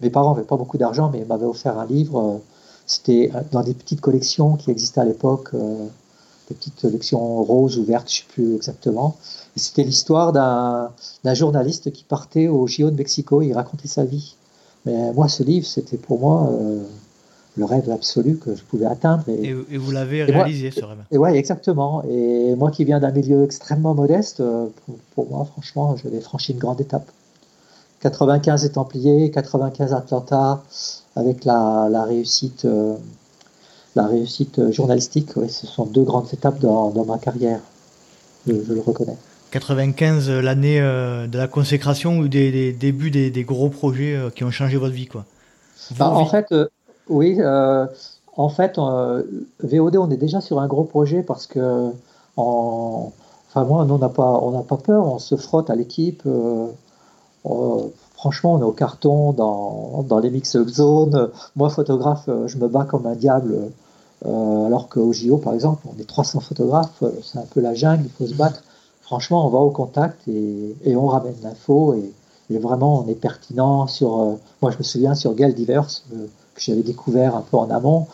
[0.00, 2.18] mes parents n'avaient pas beaucoup d'argent, mais ils m'avaient offert un livre.
[2.18, 2.38] Euh,
[2.86, 8.10] c'était dans des petites collections qui existaient à l'époque, des petites collections roses ou vertes,
[8.10, 9.14] je ne sais plus exactement.
[9.56, 14.36] C'était l'histoire d'un journaliste qui partait au JO de Mexico, il racontait sa vie.
[14.86, 16.50] Mais moi, ce livre, c'était pour moi
[17.58, 19.24] le rêve absolu que je pouvais atteindre.
[19.28, 20.98] Et, vous l'avez réalisé, ce rêve.
[21.10, 22.02] Et ouais, exactement.
[22.08, 24.66] Et moi qui viens d'un milieu extrêmement modeste, euh,
[25.14, 27.10] pour, moi, franchement, je l'ai franchi une grande étape.
[28.00, 30.62] 95 est Templiers, 95 Atlanta,
[31.16, 32.94] avec la, la réussite, euh,
[33.96, 35.30] la réussite journalistique.
[35.48, 37.58] ce sont deux grandes étapes dans, dans ma carrière.
[38.46, 39.16] Je, le reconnais.
[39.50, 44.76] 95, l'année euh, de la consécration ou des, débuts des, gros projets qui ont changé
[44.76, 45.24] votre vie, quoi.
[45.98, 46.52] Bah, en fait,
[47.08, 47.86] oui, euh,
[48.36, 49.22] en fait, euh,
[49.62, 51.90] VOD, on est déjà sur un gros projet parce que,
[52.36, 56.22] enfin moi, on n'a pas, on n'a pas peur, on se frotte à l'équipe.
[56.26, 56.66] Euh,
[58.14, 61.30] franchement, on est au carton dans, les mix zones.
[61.56, 63.70] Moi, photographe, je me bats comme un diable.
[64.24, 68.10] alors qu'au JO, par exemple, on est 300 photographes, c'est un peu la jungle, il
[68.10, 68.62] faut se battre.
[69.02, 74.38] Franchement, on va au contact et, on ramène l'info et, vraiment, on est pertinent sur.
[74.62, 76.02] moi, je me souviens sur Gale Divers,
[76.58, 78.06] que j'avais découvert un peu en amont,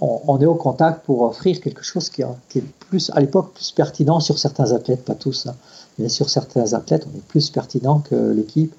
[0.00, 4.20] on, est au contact pour offrir quelque chose qui, est plus, à l'époque, plus pertinent
[4.20, 5.54] sur certains athlètes, pas tous, hein,
[5.98, 8.74] mais sur certains athlètes, on est plus pertinent que l'équipe.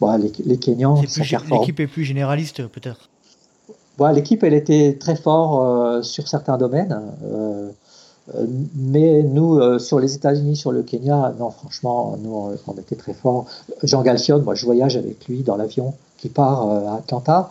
[0.00, 1.00] Bon, les, les Kenyans
[1.50, 3.08] L'équipe est plus généraliste, peut-être
[3.98, 6.98] bon, L'équipe, elle était très fort euh, sur certains domaines.
[7.24, 7.70] Euh,
[8.34, 13.14] euh, mais nous, sur les États-Unis, sur le Kenya, non, franchement, nous, on était très
[13.14, 13.46] fort.
[13.82, 17.50] Jean Galfion, moi, je voyage avec lui dans l'avion qui part à Atlanta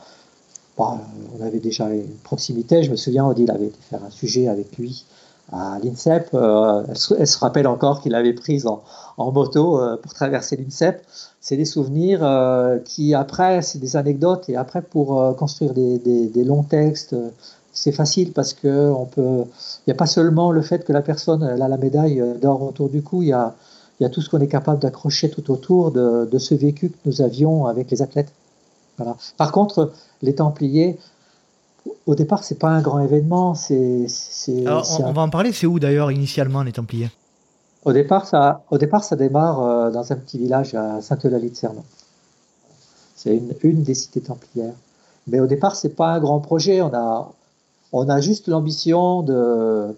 [0.77, 2.83] on avait déjà une proximité.
[2.83, 5.05] Je me souviens, Odile avait été faire un sujet avec lui
[5.51, 6.29] à l'INSEP.
[6.33, 6.83] Euh,
[7.17, 8.83] elle, se rappelle encore qu'il avait prise en,
[9.31, 11.01] moto euh, pour traverser l'INSEP.
[11.39, 14.49] C'est des souvenirs euh, qui, après, c'est des anecdotes.
[14.49, 17.15] Et après, pour construire des, longs textes,
[17.73, 19.43] c'est facile parce que on peut.
[19.85, 22.63] Il n'y a pas seulement le fait que la personne elle a la médaille d'or
[22.63, 23.21] autour du cou.
[23.21, 23.55] Il y a,
[24.11, 27.89] tout ce qu'on est capable d'accrocher tout autour de ce vécu que nous avions avec
[27.91, 28.31] les athlètes.
[29.37, 30.97] Par contre, les Templiers,
[32.05, 33.53] au départ, c'est pas un grand événement.
[33.55, 34.07] C'est,
[34.65, 35.51] on, va en parler.
[35.51, 37.11] C'est où d'ailleurs initialement les Templiers?
[37.85, 41.55] Au départ, ça, au départ, ça démarre euh, dans un petit village à Sainte-Eulalie de
[41.55, 41.83] Cernon.
[43.15, 44.73] C'est une, des cités templières.
[45.27, 46.81] Mais au départ, c'est pas un grand projet.
[46.81, 47.31] On a,
[47.91, 49.95] on a juste l'ambition de,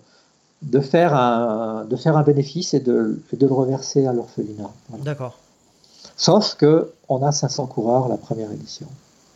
[0.61, 4.71] de, faire un, de faire un bénéfice et de, de le reverser à l'orphelinat.
[5.03, 5.37] D'accord.
[6.19, 8.87] Sauf que on a 500 coureurs la première édition.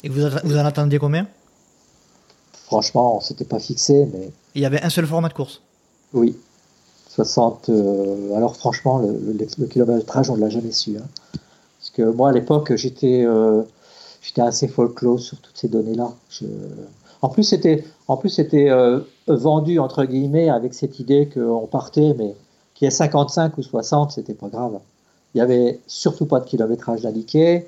[0.03, 1.27] Et vous, vous en attendiez combien?
[2.65, 4.31] Franchement, on s'était pas fixé, mais.
[4.53, 5.61] Il y avait un seul format de course?
[6.11, 6.35] Oui.
[7.07, 7.69] 60.
[7.69, 10.97] Euh, alors, franchement, le, kilométrage, on ne l'a jamais su.
[10.97, 11.07] Hein.
[11.79, 13.61] Parce que moi, à l'époque, j'étais euh,
[14.21, 16.11] j'étais assez folklore sur toutes ces données-là.
[17.21, 22.13] En plus, c'était en plus c'était euh, vendu entre guillemets avec cette idée qu'on partait,
[22.17, 22.35] mais
[22.73, 24.79] qu'il y ait 55 ou 60, c'était pas grave.
[25.33, 27.65] Il n'y avait surtout pas de kilométrage indiqué.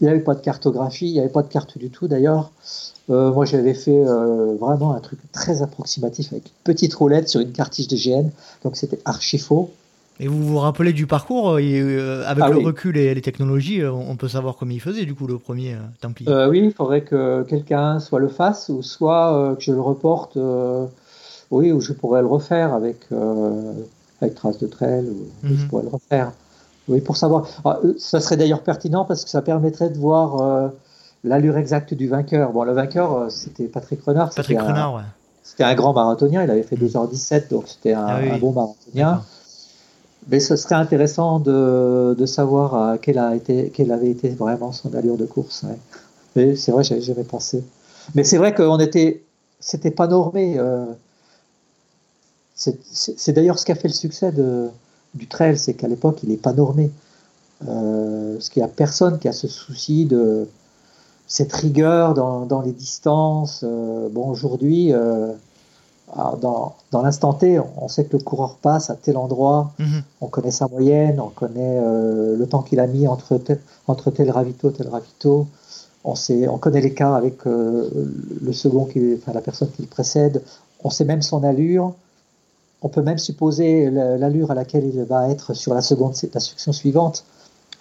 [0.00, 2.50] Il n'y avait pas de cartographie, il n'y avait pas de carte du tout d'ailleurs.
[3.08, 7.40] Euh, moi, j'avais fait euh, vraiment un truc très approximatif avec une petite roulette sur
[7.40, 8.28] une cartiche de GN,
[8.62, 9.70] donc c'était archi faux.
[10.20, 14.16] Et vous vous rappelez du parcours euh, Avec ah le recul et les technologies, on
[14.16, 18.00] peut savoir comment il faisait du coup le premier Templier Oui, il faudrait que quelqu'un
[18.00, 20.38] soit le fasse ou soit que je le reporte
[21.50, 23.72] oui, ou je pourrais le refaire avec, euh,
[24.20, 25.68] avec Trace de Trail, ou je Mhm.
[25.68, 26.32] pourrais le refaire.
[26.88, 27.46] Oui, pour savoir.
[27.64, 30.68] Ah, euh, ça serait d'ailleurs pertinent parce que ça permettrait de voir euh,
[31.24, 32.52] l'allure exacte du vainqueur.
[32.52, 34.30] Bon, le vainqueur, euh, c'était Patrick Renard.
[34.34, 35.02] Patrick un- Renard, ouais.
[35.42, 38.40] C'était un grand marathonien, il avait fait 2h17, donc c'était un, Ah oui, un oui.
[38.40, 39.22] bon marathonien.
[40.28, 44.72] Mais ce serait intéressant de, de savoir euh, quelle, a été, quelle avait été vraiment
[44.72, 45.62] son allure de course.
[45.62, 45.78] ouais.
[46.34, 47.64] Mais c'est vrai, j'avais jamais pensé.
[48.16, 49.24] Mais c'est vrai qu'on était,
[49.60, 50.56] c'était pas normé.
[50.58, 50.84] euh,
[52.54, 54.68] c'est d'ailleurs ce qui a fait le succès de,
[55.16, 56.90] du trail, c'est qu'à l'époque, il n'est pas normé.
[57.66, 60.46] Euh, parce qu'il n'y a personne qui a ce souci de
[61.26, 63.62] cette rigueur dans, dans les distances.
[63.64, 65.32] Euh, bon, aujourd'hui, euh,
[66.40, 70.02] dans, dans l'instant T, on sait que le coureur passe à tel endroit, Mhm.
[70.20, 74.30] on connaît sa moyenne, on connaît le temps qu'il a mis entre tel, entre tel
[74.30, 75.46] ravito, tel ravito.
[76.04, 80.42] On, sait, on connaît l'écart avec le second, qui, enfin la personne qui le précède.
[80.84, 81.94] On sait même son allure.
[82.86, 86.38] On peut même supposer la- l'allure à laquelle il va être sur la seconde, la
[86.38, 87.24] section suivante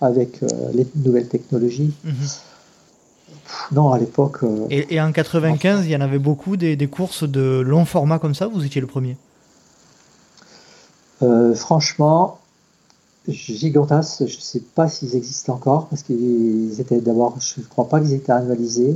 [0.01, 1.93] avec euh, les nouvelles technologies.
[2.03, 2.13] Mhm.
[2.15, 6.75] Pff, Non, à l'époque, euh, Et, et en 95, il y en avait beaucoup des,
[6.75, 9.15] des courses de long format comme ça, vous étiez le premier?
[11.21, 12.39] Euh, franchement,
[13.27, 17.87] Gigantas, je ne sais pas s'ils existent encore parce qu'ils étaient d'abord, je ne crois
[17.87, 18.95] pas qu'ils étaient annualisés.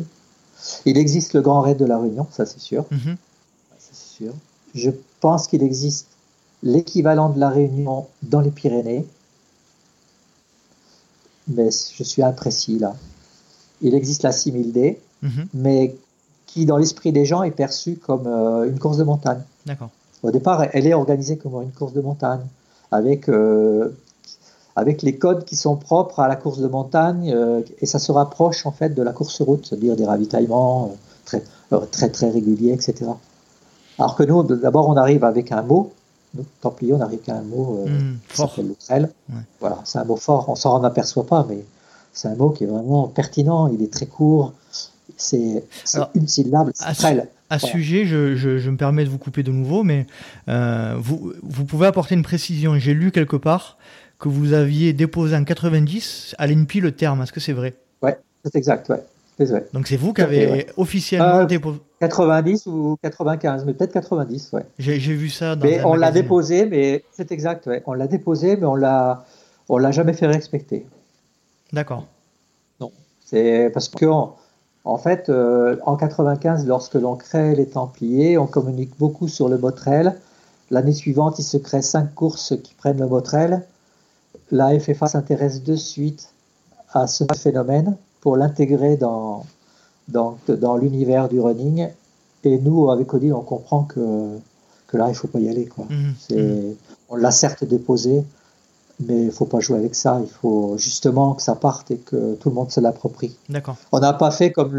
[0.86, 2.86] Il existe le Grand Raid de la Réunion, ça c'est sûr.
[2.90, 3.16] Mhm.
[3.78, 4.34] Ça, c'est sûr.
[4.76, 6.08] Je pense qu'il existe
[6.64, 9.06] l'équivalent de la Réunion dans les Pyrénées,
[11.48, 12.96] mais je suis imprécis là.
[13.82, 15.48] Il existe la 6000D, Mhm.
[15.54, 15.96] mais
[16.46, 19.42] qui dans l'esprit des gens est perçue comme euh, une course de montagne.
[19.66, 19.90] D'accord.
[20.24, 22.42] Au départ, elle est organisée comme une course de montagne,
[22.92, 23.90] avec, euh,
[24.76, 28.12] avec les codes qui sont propres à la course de montagne, euh, et ça se
[28.12, 30.92] rapproche en fait de la course route, c'est-à-dire des ravitaillements
[31.34, 31.38] euh,
[31.70, 33.12] très, très très réguliers, etc.
[34.00, 35.94] Alors que nous, d'abord, on arrive avec un mot.
[36.36, 37.90] Nous, Templiers, on arrive avec un mot euh,
[38.30, 38.54] qui Fort.
[39.30, 39.36] Ouais.
[39.60, 40.48] Voilà, c'est un mot fort.
[40.50, 41.66] On s'en aperçoit pas, mais
[42.14, 43.68] c'est un mot qui est vraiment pertinent.
[43.68, 44.54] Il est très court.
[45.18, 45.64] C'est
[46.16, 46.70] une syllabe.
[46.80, 47.02] à C'est ce-.
[47.52, 50.06] À sujet, je, je- je me permets de vous couper de nouveau, mais
[50.50, 52.78] euh, vous, vous pouvez apporter une précision.
[52.78, 53.78] J'ai lu quelque part
[54.20, 57.24] que vous aviez déposé en 90 à l'INPI le terme.
[57.24, 57.74] Est-ce que c'est vrai?
[58.46, 59.04] C'est exact, ouais.
[59.74, 60.68] Donc c'est vous qui avez ouais.
[60.78, 61.80] officiellement Euh, déposé.
[62.00, 64.66] 90 ou 95, mais peut-être 90, ouais.
[64.78, 67.84] J'ai vu ça dans Mais on l'a déposé, mais c'est exact, ouais.
[67.86, 69.26] On l'a déposé, mais on l'a,
[69.68, 70.86] on l'a jamais fait respecter.
[71.74, 72.06] D'accord.
[73.26, 74.36] C'est parce que en,
[74.86, 79.60] en fait, euh, en 95, lorsque l'on crée les Templiers, on communique beaucoup sur le
[79.60, 80.16] Motrel.
[80.72, 83.64] L'année suivante, il se crée cinq courses qui prennent le Motrel.
[84.52, 86.34] La FFA s'intéresse de suite
[86.92, 89.46] à ce phénomène pour l'intégrer dans,
[90.08, 91.88] dans, dans l'univers du running.
[92.44, 94.38] Et nous, avec Odile, on comprend que,
[94.88, 95.66] que là, il faut pas y aller.
[95.66, 95.86] Quoi.
[95.90, 96.14] Mhm.
[96.20, 96.76] C'est-
[97.10, 98.24] On l'a certes déposé,
[99.00, 100.20] mais il faut pas jouer avec ça.
[100.24, 103.36] Il faut justement que ça parte et que tout le monde se l'approprie.
[103.50, 103.78] D'accord.
[103.92, 104.76] On n'a pas fait comme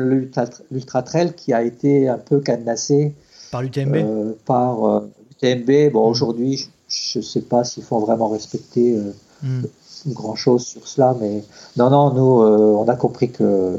[0.71, 3.15] l'Ultra Trail qui a été un peu cadenassé
[3.51, 5.01] Par l'UTMB euh, par euh,
[5.43, 5.93] l'UTMB.
[5.93, 9.65] Bon, aujourd'hui, je ne sais pas s'ils font vraiment respecter euh, Mhm.
[10.09, 11.45] Grand chose sur cela, mais
[11.77, 13.79] non, non, nous, euh, on a compris que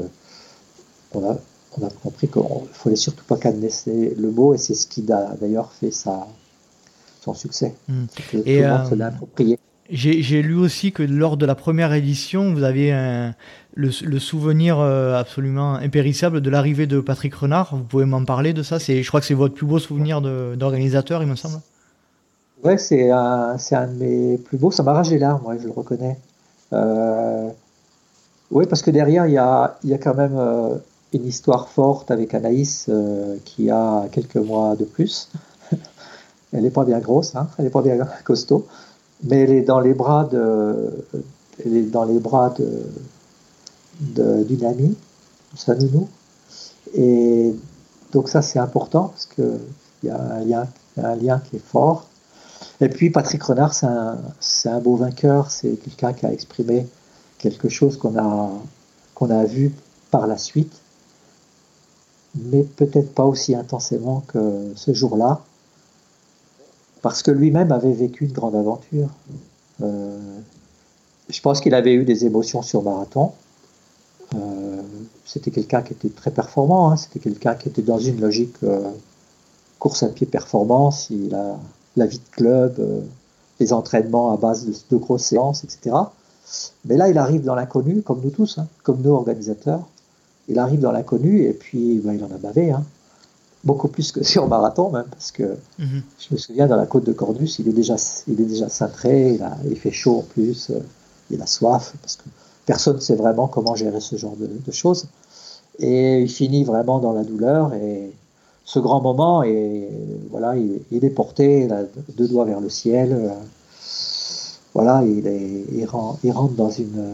[1.14, 1.36] on a,
[1.78, 5.10] on a compris qu'il ne fallait surtout pas cadenasser le mot, et c'est ce qui
[5.12, 6.26] a d'ailleurs fait sa,
[7.20, 7.74] son succès.
[7.88, 9.58] Et, tout le monde euh, se l'a approprié.
[9.90, 13.34] J'ai j'ai lu aussi que lors de la première édition, vous aviez un-
[13.74, 17.74] le, le souvenir euh, absolument impérissable de l'arrivée de Patrick Renard.
[17.76, 18.78] Vous pouvez m'en parler de ça?
[18.78, 21.60] C'est, Je crois que c'est votre plus beau souvenir d'organisateur, il me semble.
[22.62, 24.70] Ouais, c'est un, c'est un de mes plus beaux.
[24.70, 26.18] Ça m'arrache les larmes, ouais, je le reconnais.
[26.72, 27.48] Euh,
[28.50, 30.76] oui, parce que derrière, il y a, y a quand même euh,
[31.12, 35.28] une histoire forte avec Anaïs euh, qui a quelques mois de plus.
[36.52, 38.66] elle n'est pas bien grosse, hein, elle n'est pas bien costaud,
[39.24, 41.04] mais elle est dans les bras de,
[41.64, 42.54] elle est dans les bras
[44.00, 44.96] de, d'une amie,
[45.56, 46.08] sa nounou.
[46.94, 47.54] Et
[48.12, 49.58] donc ça, c'est important parce que
[50.02, 50.66] il y y a
[50.96, 52.06] un lien qui est fort.
[52.80, 56.86] Et puis Patrick Renard, c'est un, beau vainqueur, c'est quelqu'un qui a exprimé
[57.38, 58.50] quelque chose qu'on a,
[59.14, 59.72] qu'on a vu
[60.10, 60.72] par la suite,
[62.34, 65.42] mais peut-être pas aussi intensément que ce jour-là,
[67.02, 69.08] parce que lui-même avait vécu une grande aventure.
[69.82, 70.18] Euh,
[71.28, 73.32] je pense qu'il avait eu des émotions sur marathon.
[74.34, 74.82] Euh,
[75.24, 78.90] c'était quelqu'un qui était très performant, hein, c'était quelqu'un qui était dans une logique euh,
[79.78, 81.58] course à pied performance, il a
[81.96, 83.00] la vie de club, euh,
[83.60, 85.96] les entraînements à base de, de grosses séances, etc.
[86.84, 89.86] Mais là, il arrive dans l'inconnu, comme nous tous, hein, comme nous organisateurs.
[90.48, 92.70] Il arrive dans l'inconnu et puis ben, il en a bavé.
[92.72, 92.84] Hein.
[93.64, 96.02] beaucoup plus que sur marathon même, parce que Mhm.
[96.18, 97.94] je me souviens dans la côte de Cornus, il est déjà,
[98.26, 100.80] il est déjà cintré, il, a- il fait chaud en plus, euh,
[101.30, 102.24] il a soif, parce que
[102.66, 105.06] personne ne sait vraiment comment gérer ce genre de, de choses.
[105.78, 108.12] Et il finit vraiment dans la douleur, et
[108.72, 109.88] ce grand moment, et
[110.30, 111.68] voilà, il, il est porté,
[112.16, 113.28] deux doigts vers le ciel, euh,
[114.72, 117.04] voilà, il, est, il, ren- il rentre dans une,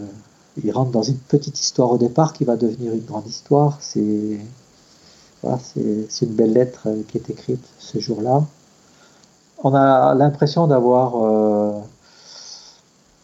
[0.63, 3.79] il rentre dans une petite histoire au départ qui va devenir une grande histoire.
[3.81, 4.39] C'est
[5.43, 5.59] voilà,
[6.09, 8.45] c'est une belle lettre qui est écrite ce jour-là.
[9.65, 11.73] On a l'impression d'avoir, euh,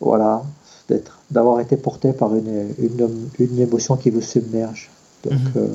[0.00, 0.42] voilà,
[0.88, 4.90] d'être, d'avoir été porté par une, une, une émotion qui vous submerge.
[5.24, 5.52] Donc, Mhm.
[5.56, 5.68] euh,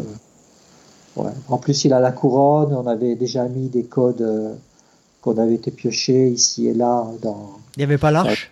[1.24, 1.32] ouais.
[1.47, 2.74] En plus, il a la couronne.
[2.74, 4.53] On avait déjà mis des codes euh,
[5.22, 7.51] qu'on avait été piochés ici et là dans.
[7.76, 8.51] Il n'y avait pas l'arche?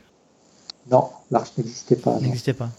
[0.91, 2.19] Non, l'arche n'existait pas.
[2.19, 2.69] N'existait pas.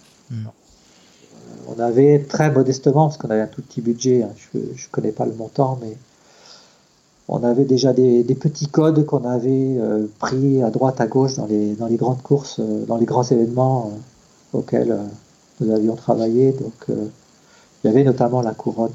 [1.70, 5.12] On avait très modestement, parce qu'on avait un tout petit budget, hein, je ne connais
[5.12, 5.96] pas le montant, mais
[7.28, 11.34] on avait déjà des, des petits codes qu'on avait euh, pris à droite, à gauche
[11.36, 15.04] dans les, dans les grandes courses, euh, dans les grands événements euh, auxquels euh,
[15.60, 16.52] nous avions travaillé.
[16.52, 17.08] Donc euh,
[17.84, 18.92] il y avait notamment la couronne.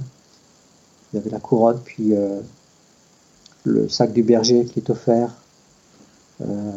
[1.14, 2.40] Il y avait la couronne, puis euh,
[3.64, 5.30] le sac du berger qui est offert.
[6.42, 6.72] Euh,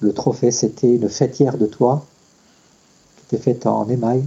[0.00, 2.04] le trophée, c'était une fêtière de toit
[3.16, 4.24] qui était faite en émail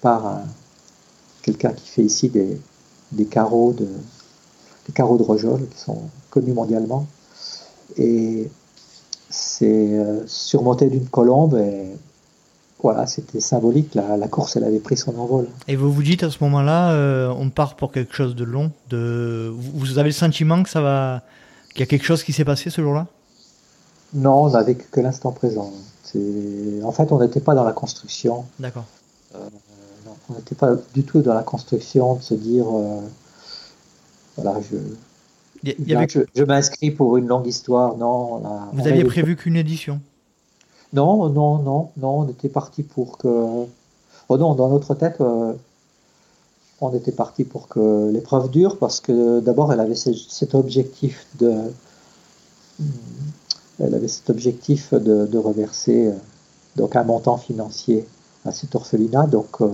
[0.00, 0.44] par un-
[1.42, 2.60] quelqu'un qui fait ici des,
[3.26, 3.88] carreaux de
[4.92, 7.06] carreaux de Rojol qui sont connus mondialement
[7.96, 8.50] et
[9.30, 11.90] c'est euh, surmonté d'une colombe et
[12.82, 16.22] voilà c'était symbolique la, la course elle avait pris son envol Et vous vous dites
[16.22, 18.70] à ce moment-là, euh, on part pour quelque chose de long.
[18.90, 19.50] De...
[19.52, 21.22] Vous avez le sentiment que ça va,
[21.70, 23.06] qu'il y a quelque chose qui s'est passé ce jour-là?
[24.14, 25.72] Non on n'a vécu que l'instant présent
[26.82, 28.86] en fait on n'était pas dans la construction D'accord.
[29.34, 33.00] Non, on n'était pas du tout dans la construction de se dire euh,
[34.36, 34.76] voilà je
[35.64, 37.96] Il y- y Là, avait- je, je m'inscris pour une longue histoire.
[37.98, 40.00] Non, a- Vous on aviez avait- prévu qu'une édition?
[40.92, 42.20] Non, non, non, non.
[42.20, 43.28] On était parti pour que.
[44.28, 45.52] Oh non, dans notre tête, euh,
[46.80, 51.26] on était parti pour que l'épreuve dure parce que d'abord, elle avait ce- cet objectif
[51.38, 51.54] de.
[53.80, 56.12] Elle avait cet objectif de, reverser euh,
[56.76, 58.06] donc un montant financier
[58.44, 59.26] à cet orphelinat.
[59.26, 59.68] Donc, euh,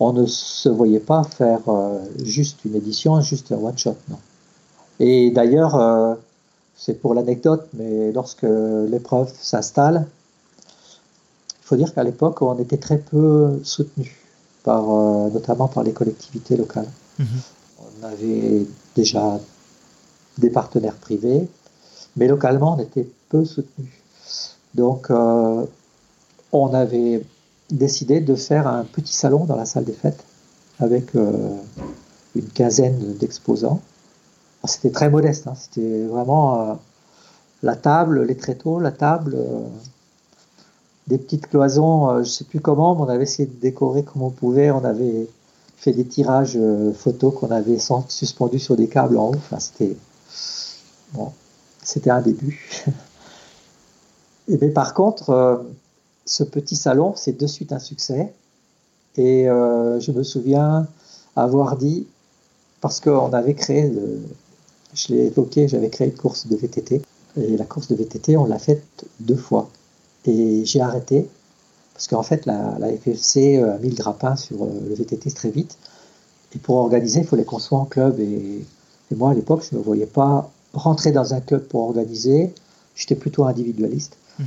[0.00, 4.18] on ne se voyait pas faire euh, juste une édition, juste un one shot, non.
[5.00, 6.14] Et d'ailleurs, euh,
[6.76, 8.44] c'est pour l'anecdote, mais lorsque
[8.88, 10.06] l'épreuve s'installe,
[11.70, 14.16] faut dire qu'à l'époque, on était très peu soutenu,
[14.64, 16.88] par, euh, notamment par les collectivités locales.
[17.20, 17.26] Mhm.
[17.78, 18.66] On avait
[18.96, 19.38] déjà
[20.38, 21.48] des partenaires privés,
[22.16, 23.88] mais localement, on était peu soutenu.
[24.74, 25.64] Donc, euh,
[26.50, 27.24] on avait
[27.70, 30.24] décidé de faire un petit salon dans la salle des fêtes
[30.80, 31.54] avec euh,
[32.34, 33.80] une quinzaine d'exposants.
[34.64, 36.74] C'était très modeste, hein, c'était vraiment euh,
[37.62, 39.38] la table, les tréteaux, la table,
[41.10, 44.22] des petites cloisons, euh, je sais plus comment, mais on avait essayé de décorer comme
[44.22, 44.70] on pouvait.
[44.70, 45.28] On avait
[45.76, 49.34] fait des tirages euh, photos qu'on avait suspendus sur des câbles en haut.
[49.34, 49.96] Enfin, c'était
[51.12, 51.32] bon,
[51.82, 52.84] c'était un début.
[54.48, 55.56] Et mais par contre, euh,
[56.24, 58.32] ce petit salon, c'est de suite un succès.
[59.16, 60.86] Et je me souviens
[61.34, 62.06] avoir dit,
[62.80, 63.92] parce qu'on avait créé,
[64.94, 67.02] je l'ai évoqué, j'avais créé une course de VTT.
[67.36, 69.68] Et la course de VTT, on l'a faite deux fois.
[70.26, 71.28] Et j'ai arrêté,
[71.94, 75.50] parce qu'en fait, la, la FFC a mis le grappin sur euh, le VTT très
[75.50, 75.76] vite.
[76.54, 78.18] Et pour organiser, il fallait qu'on soit en club.
[78.20, 78.64] Et,
[79.10, 82.52] et moi, à l'époque, je ne me voyais pas rentrer dans un club pour organiser.
[82.94, 84.16] J'étais plutôt individualiste.
[84.38, 84.46] Mhm.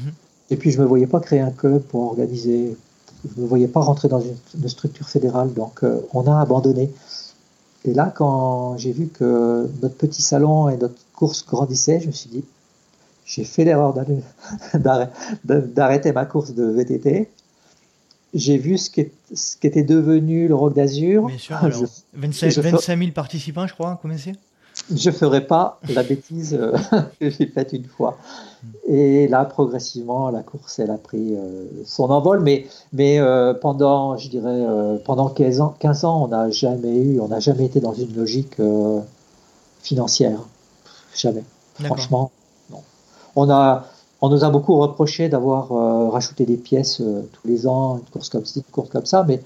[0.50, 2.76] Et puis, je ne me voyais pas créer un club pour organiser.
[3.24, 5.54] Je ne me voyais pas rentrer dans une, une structure fédérale.
[5.54, 6.92] Donc, euh, on a abandonné.
[7.86, 12.12] Et là, quand j'ai vu que notre petit salon et notre course grandissaient, je me
[12.12, 12.44] suis dit,
[13.26, 13.94] j'ai fait l'erreur
[15.44, 17.30] d'arrêter ma course de VTT.
[18.34, 21.28] J'ai vu ce qu'était devenu le Rock d'Azur.
[21.28, 21.56] Bien sûr.
[21.62, 24.34] alors, Je 25, je fais- 25 000 participants, je crois, combien c'est?
[24.94, 26.76] Je ferai pas la bêtise euh,
[27.20, 28.18] que j'ai faite une fois.
[28.88, 32.40] Et là, progressivement, la course, elle a pris euh, son envol.
[32.40, 36.98] Mais, mais euh, pendant, je dirais, euh, pendant 15 ans, 15 ans on n'a jamais
[36.98, 38.58] eu, on n'a jamais été dans une logique
[39.84, 40.40] financière.
[41.16, 41.44] Jamais.
[41.76, 42.32] Franchement.
[43.36, 43.86] On, a,
[44.22, 48.06] on nous a beaucoup reproché d'avoir euh, rajouté des pièces euh, tous les ans, une
[48.12, 49.42] course comme ci, une course comme ça, mais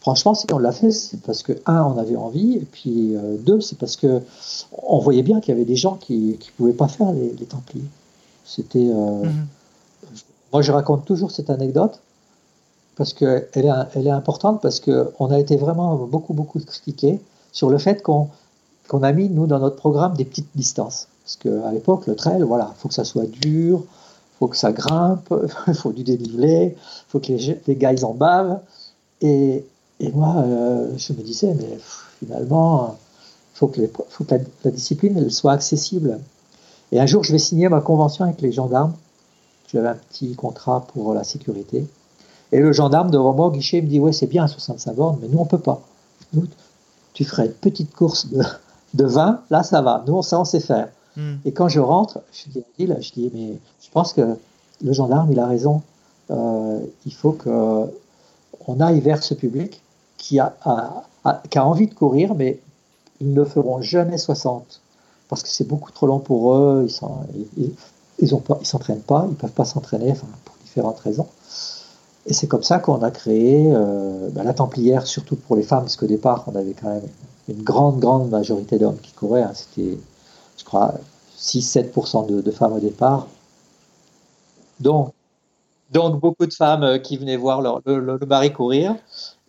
[0.00, 3.36] franchement, si on l'a fait, c'est parce que, un, on avait envie, et puis euh,
[3.38, 4.20] deux, c'est parce que
[4.82, 7.46] on voyait bien qu'il y avait des gens qui ne pouvaient pas faire les, les
[7.46, 7.84] Templiers.
[8.44, 8.78] C'était.
[8.80, 9.46] Mhm.
[10.52, 12.00] Moi, je raconte toujours cette anecdote
[12.96, 17.20] parce qu'elle est, elle est importante parce qu'on a été vraiment beaucoup, beaucoup critiqué
[17.52, 18.28] sur le fait qu'on
[18.90, 21.06] qu'on a mis, nous, dans notre programme, des petites distances.
[21.22, 24.56] Parce qu'à l'époque, le trail, voilà, il faut que ça soit dur, il faut que
[24.56, 25.32] ça grimpe,
[25.68, 28.58] il faut du dénivelé, il faut que les, les, gars, ils en bavent.
[29.20, 29.64] Et,
[30.00, 31.78] et moi, euh, je me disais, mais
[32.18, 32.96] finalement,
[33.54, 34.34] il faut que, faut que
[34.64, 36.18] la, discipline elle soit accessible.
[36.90, 38.94] Et un jour, je vais signer ma convention avec les gendarmes.
[39.72, 41.86] J'avais un petit contrat pour la sécurité.
[42.50, 45.28] Et le gendarme devant moi au guichet me dit Ouais, c'est bien 65 bornes, mais
[45.28, 45.80] nous, on peut pas.
[46.32, 46.48] Nous,
[47.12, 48.42] tu ferais une petite course de,
[48.94, 50.04] de 20, là, ça va.
[50.06, 50.88] Nous, ça, on sait faire.
[51.16, 51.36] Hmm.
[51.44, 54.36] Et quand je rentre, je dis, je dis Mais je pense que
[54.82, 55.82] le gendarme, il a raison.
[56.30, 59.82] Euh, il faut qu'on aille vers ce public
[60.16, 60.54] qui a,
[61.50, 62.60] qui a envie de courir, mais
[63.20, 64.80] ils ne feront jamais 60
[65.28, 66.84] parce que c'est beaucoup trop long pour eux.
[66.86, 67.18] Ils sont,
[67.56, 67.72] ils,
[68.18, 71.26] ils ont pas, ils s'entraînent pas, ils peuvent pas s'entraîner, enfin, pour différentes raisons.
[72.26, 75.82] Et c'est comme ça qu'on a créé euh, bah, la Templière, surtout pour les femmes,
[75.82, 77.06] parce qu'au départ, on avait quand même
[77.50, 79.42] une grande, grande majorité d'hommes qui couraient.
[79.42, 79.52] Hein.
[79.54, 79.98] C'était,
[80.58, 80.94] je crois,
[81.38, 83.26] 6-7% de, de, femmes au départ.
[84.78, 85.12] Donc,
[85.90, 88.94] donc beaucoup de femmes euh, qui venaient voir leur, le, le, mari courir.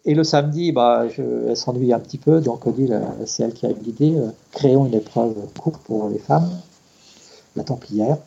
[0.05, 3.67] Et le samedi, bah, je, elle s'ennuie un petit peu, donc Odile, c'est elle qui
[3.67, 6.49] a eu l'idée, euh, créons une épreuve courte pour les femmes,
[7.55, 8.17] la Templière.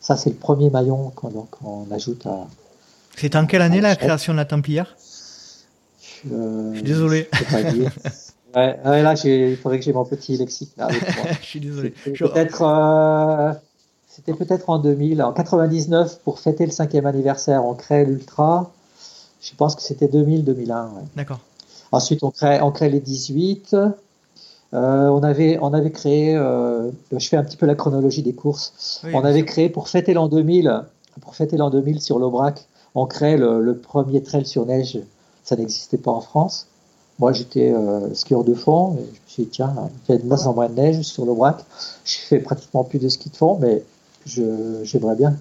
[0.00, 2.46] Ça, c'est le premier maillon qu'on ajoute à.
[3.16, 4.96] C'est en quelle année la création de la Templière?
[6.32, 7.28] Euh, Je suis désolé.
[7.32, 7.92] Je pas dire.
[8.58, 11.26] ouais, ouais, là, il faudrait que j'ai mon petit lexique là avec moi.
[11.40, 11.90] je suis désolé.
[11.90, 12.62] Peut-être.
[12.62, 13.52] Euh,
[14.08, 18.72] c'était peut-être en 2000, en 99, pour fêter le cinquième anniversaire, on crée l'Ultra.
[19.40, 20.46] Je pense que c'était 2000-2001.
[20.46, 21.02] Ouais.
[21.14, 21.38] D'accord.
[21.92, 23.76] Ensuite, on crée, on crée les 18.
[24.74, 28.34] Euh, on, avait, on avait créé, euh, je fais un petit peu la chronologie des
[28.34, 29.00] courses.
[29.04, 30.84] Oui, on avait créé pour fêter l'an 2000,
[31.20, 34.98] pour fêter l'an 2000 sur l'Aubrac, on crée le, le, premier trail sur neige.
[35.44, 36.66] Ça n'existait pas en France.
[37.18, 38.94] Moi, j'étais euh, skieur de fond.
[38.94, 39.74] Et je me suis dit, tiens,
[40.08, 41.64] il y a de moins en moins de neige sur l'Aubrac.
[42.04, 43.82] Je fais pratiquement plus de ski de fond, mais
[44.26, 45.36] j'aimerais bien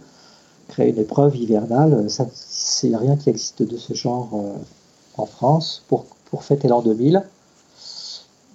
[0.67, 2.07] créer une épreuve hivernale.
[2.19, 4.53] A rien qui existe de ce genre euh,
[5.17, 7.23] en France pour, pour fêter l'an 2000.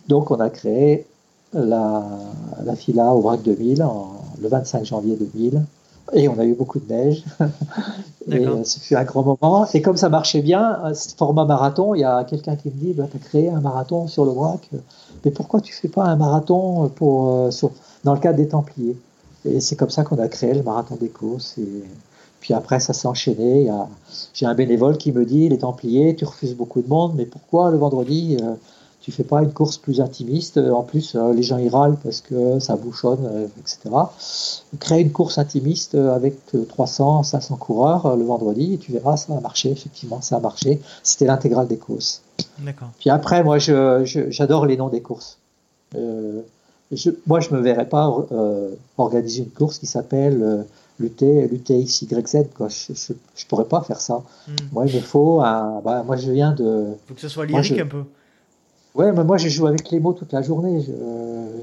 [0.09, 1.07] Donc on a créé
[1.53, 2.05] la,
[2.65, 5.63] la fila au VRAC 2000 en, le 25 janvier 2000
[6.13, 7.25] et on a eu beaucoup de neige.
[8.31, 9.67] et ce fut un grand moment.
[9.73, 12.93] Et comme ça marchait bien, ce format marathon, il y a quelqu'un qui me dit
[12.93, 14.69] bah, Tu as créé un marathon sur le VRAC,
[15.25, 17.71] mais pourquoi tu fais pas un marathon pour, euh, sur,
[18.05, 18.97] dans le cadre des Templiers?
[19.45, 21.59] Et c'est comme ça qu'on a créé le marathon des courses.
[21.59, 21.85] Et
[22.41, 23.71] puis après, ça s'est enchaîné.
[24.35, 27.71] J'ai un bénévole qui me dit Les Templiers, tu refuses beaucoup de monde, mais pourquoi
[27.71, 28.55] le vendredi euh,
[29.03, 30.57] tu fais pas une course plus intimiste.
[30.57, 33.91] En plus, euh, les gens y râlent parce que ça bouchonne, euh, etc.
[34.79, 36.37] Crée une course intimiste avec
[36.69, 39.71] 300, 500 coureurs le vendredi et tu verras, ça a marché.
[39.71, 40.81] Effectivement, ça a marché.
[41.03, 42.23] C'était l'intégrale des courses.
[42.61, 42.89] D'accord.
[42.99, 45.39] Puis après, moi, j'adore je, les noms des courses.
[45.95, 46.43] Euh,
[46.91, 50.63] je, moi, je me verrais pas euh, organiser une course qui s'appelle euh,
[50.99, 52.49] l'UT, l'UTXYZ.
[52.55, 52.69] Quoi.
[52.69, 54.23] Je, je, je, pourrais pas faire ça.
[54.47, 54.53] Mm.
[54.73, 55.81] Moi, il me faut un.
[55.85, 56.89] Bah, moi, je viens de.
[56.91, 58.05] Il faut que ce soit lyrique un peu.
[58.95, 60.85] Ouais, mais moi, je joue avec les mots toute la journée.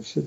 [0.03, 0.21] Je,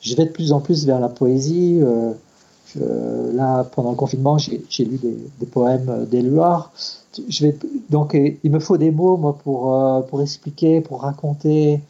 [0.00, 1.80] je vais de plus en plus vers la poésie.
[1.80, 6.72] Euh, là, pendant le confinement, j'ai lu des, poèmes d'Éluard.
[7.90, 11.80] Donc, il me faut des mots, moi, pour, euh, pour expliquer, pour raconter.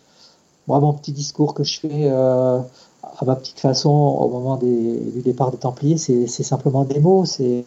[0.68, 2.58] Moi, mon petit discours que je fais euh,
[3.02, 7.24] à ma petite façon au moment du départ des Templiers, c'est simplement des mots.
[7.24, 7.64] C'est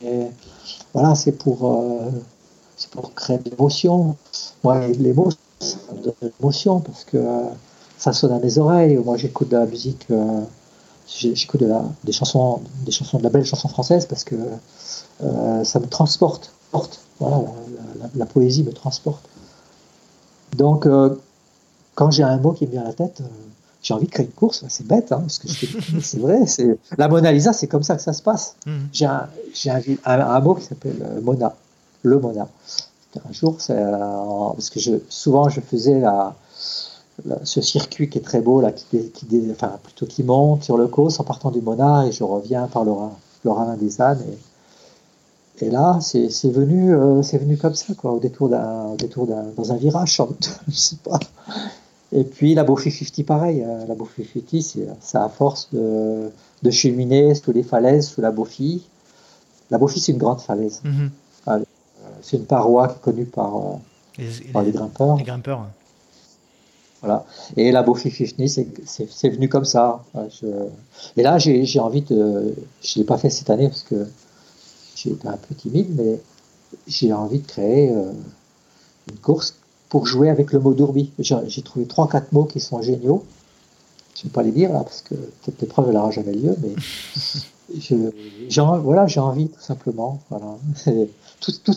[0.94, 2.10] voilà, c'est pour, euh,
[2.92, 4.16] pour créer de l'émotion.
[4.64, 5.30] Moi, les mots,
[5.90, 7.44] ça me donne de l'émotion parce que euh,
[7.98, 8.98] ça sonne à mes oreilles.
[8.98, 10.42] Moi, j'écoute de la musique, euh,
[11.08, 14.36] j'écoute de la, des chansons, des chansons de la belle chanson française parce que
[15.24, 16.52] euh, ça me transporte.
[16.72, 17.00] Porte.
[17.20, 19.28] Voilà, la, la, la, poésie me transporte.
[20.56, 20.88] Donc,
[21.96, 23.22] quand j'ai un mot qui me vient à la tête,
[23.82, 24.64] j'ai envie de créer une course.
[24.70, 25.48] C'est bête, hein, parce que
[26.02, 26.46] c'est vrai.
[26.46, 28.56] C'est la Mona Lisa, c'est comme ça que ça se passe.
[28.66, 28.72] Mm.
[28.94, 29.28] J'ai un,
[29.66, 31.56] un, un, un, mot qui s'appelle Mona,
[32.04, 32.48] le Mona.
[33.16, 36.04] Un jour, parce que je, souvent je faisais
[37.44, 39.26] ce circuit qui est très beau qui,
[39.84, 42.92] plutôt qui monte sur le Causse en partant du Mona et je reviens par le,
[43.44, 44.24] le ravin des ânes.
[45.62, 48.96] Et, là, c'est venu, euh, c'est venu comme ça, quoi, au détour d'un,
[49.58, 51.20] dans un virage, sans doute, je sais pas.
[52.12, 53.64] Et puis la Beaufy 50, pareil.
[53.64, 56.32] Euh, la Beaufy 50, c'est à force de,
[56.72, 58.84] cheminer sous les falaises, sous la Beaufy.
[59.70, 60.82] La Beaufy, c'est une grande falaise.
[60.84, 61.10] Mm -hmm.
[62.30, 63.62] C'est une paroi qui est connue par, euh,
[64.20, 65.16] les, par les, grimpeurs.
[65.18, 65.66] Les grimpeurs.
[67.02, 67.26] Voilà.
[67.58, 68.28] Et la 50,
[68.86, 70.04] c'est venu comme ça.
[70.14, 70.46] Je...
[71.18, 72.54] Et là, j'ai envie de.
[72.84, 74.08] Je ne l'ai pas fait cette année parce que
[74.96, 76.22] j'ai été un peu timide, mais
[76.88, 78.12] j'ai envie de créer euh,
[79.10, 79.56] une course
[79.88, 81.12] pour jouer avec le mot d'ourbi.
[81.18, 83.26] J'ai trouvé 3-4 mots qui sont géniaux.
[84.14, 86.76] je ne vais pas les dire là, parce que cette épreuve n'aura jamais lieu, mais
[87.80, 90.20] j'ai voilà, envie tout simplement.
[90.30, 90.58] Voilà.
[91.40, 91.74] Tout, tout,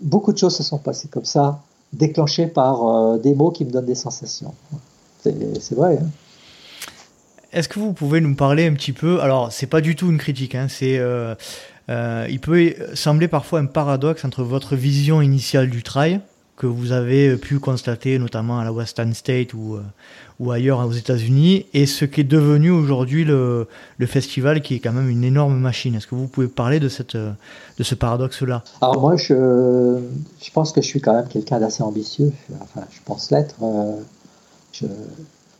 [0.00, 3.70] beaucoup de choses se sont passées comme ça, déclenchées par euh, des mots qui me
[3.70, 4.54] donnent des sensations.
[5.22, 5.98] C'est vrai.
[6.00, 6.06] Hein.
[7.52, 10.18] Est-ce que vous pouvez nous parler un petit peu Alors, c'est pas du tout une
[10.18, 10.54] critique.
[10.54, 11.34] Hein, c'est, euh,
[11.88, 16.20] euh, il peut sembler parfois un paradoxe entre votre vision initiale du trail
[16.60, 19.78] que vous avez pu constater notamment à la Western State ou,
[20.38, 24.78] ou ailleurs aux États-Unis et ce qui est devenu aujourd'hui le, le, festival qui est
[24.78, 25.94] quand même une énorme machine.
[25.94, 28.62] Est-ce que vous pouvez parler de, cette, de ce paradoxe-là?
[28.82, 30.00] Alors moi, je,
[30.42, 32.30] je pense que je suis quand même quelqu'un d'assez ambitieux.
[32.60, 33.56] Enfin, je pense l'être.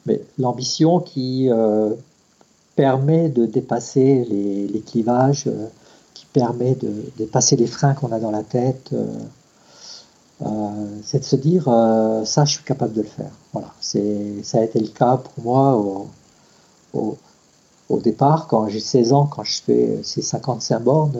[0.04, 1.94] mais l'ambition qui euh,
[2.76, 5.66] permet de dépasser les, clivages, euh,
[6.14, 9.06] qui permet de dépasser les freins qu'on a dans la tête, euh,
[11.04, 11.64] c'est de se dire
[12.24, 13.30] ça, je suis capable de le faire.
[13.52, 15.76] Voilà, c'est ça a été le cas pour moi
[16.94, 17.16] au,
[17.88, 21.12] au, départ quand j'ai 16 ans, quand je fais ces 55 bornes.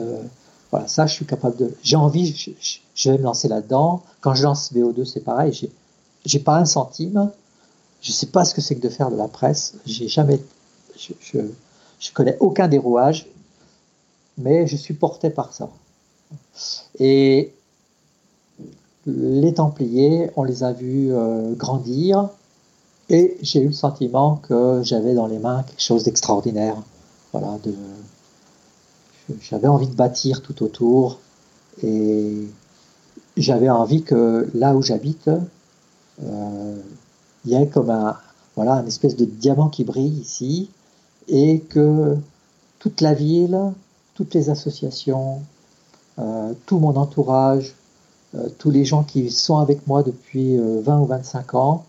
[0.71, 1.73] voilà, ça, je suis capable de.
[1.83, 4.01] J'ai envie, je, je, vais me lancer là-dedans.
[4.21, 5.53] Quand je lance VO2, c'est pareil.
[5.53, 5.71] J'ai,
[6.25, 7.31] j'ai pas un centime,
[8.01, 9.75] je sais pas ce que c'est que de faire de la presse.
[9.85, 10.39] J'ai jamais,
[10.97, 11.13] je,
[11.99, 12.81] je, connais aucun des
[14.37, 15.69] mais je suis porté par ça.
[16.99, 17.53] Et
[19.05, 22.29] les Templiers, on les a vus euh, grandir,
[23.09, 26.77] et j'ai eu le sentiment que j'avais dans les mains quelque chose d'extraordinaire.
[27.31, 27.73] Voilà, de,
[29.41, 31.19] j'avais envie de bâtir tout autour,
[31.83, 32.47] et
[33.37, 35.29] j'avais envie que là où j'habite,
[36.23, 36.75] euh,
[37.45, 38.17] il y a comme un,
[38.55, 40.69] voilà, un espèce de diamant qui brille ici,
[41.27, 42.17] et que
[42.79, 43.73] toute la ville,
[44.13, 45.41] toutes les associations,
[46.19, 47.75] euh, tout mon entourage,
[48.57, 51.85] tous les gens qui sont avec moi depuis 20 euh, ou 25 ans,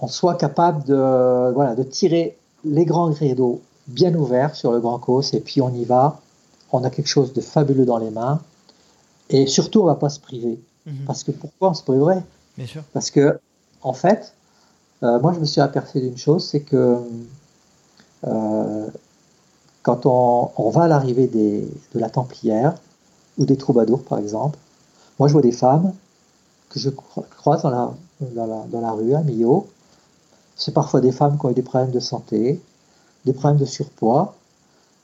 [0.00, 4.98] on soit capable de, voilà, de tirer les grands rideaux bien ouverts sur le Grand
[4.98, 6.20] Causse, et puis on y va,
[6.72, 8.40] on a quelque chose de fabuleux dans les mains,
[9.28, 10.60] et surtout on va pas se priver.
[10.86, 11.04] Mhm.
[11.06, 12.22] Parce que pourquoi on se priverait?
[12.56, 12.82] Bien sûr.
[12.92, 13.38] Parce que
[13.82, 14.34] en fait,
[15.02, 16.98] euh, moi je me suis aperçu d'une chose, c'est que
[18.26, 18.86] euh,
[19.82, 22.74] quand on, va à l'arrivée de la Templière
[23.38, 24.58] ou des troubadours par exemple,
[25.20, 25.92] moi je vois des femmes
[26.70, 27.92] que je croise dans la,
[28.66, 29.66] dans la, rue à Millau.
[30.56, 32.60] C'est parfois des femmes qui ont eu des problèmes de santé,
[33.24, 34.34] des problèmes de surpoids,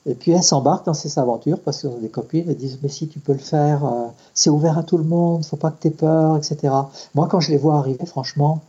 [0.07, 2.89] et puis elles s'embarquent dans ces aventures parce qu'elles ont des copines, elles disent Mais
[2.89, 5.81] si tu peux le faire, euh, c'est ouvert à tout le monde, faut pas que
[5.81, 6.73] tu aies peur, etc.
[7.13, 8.61] Moi, quand je les vois arriver, franchement,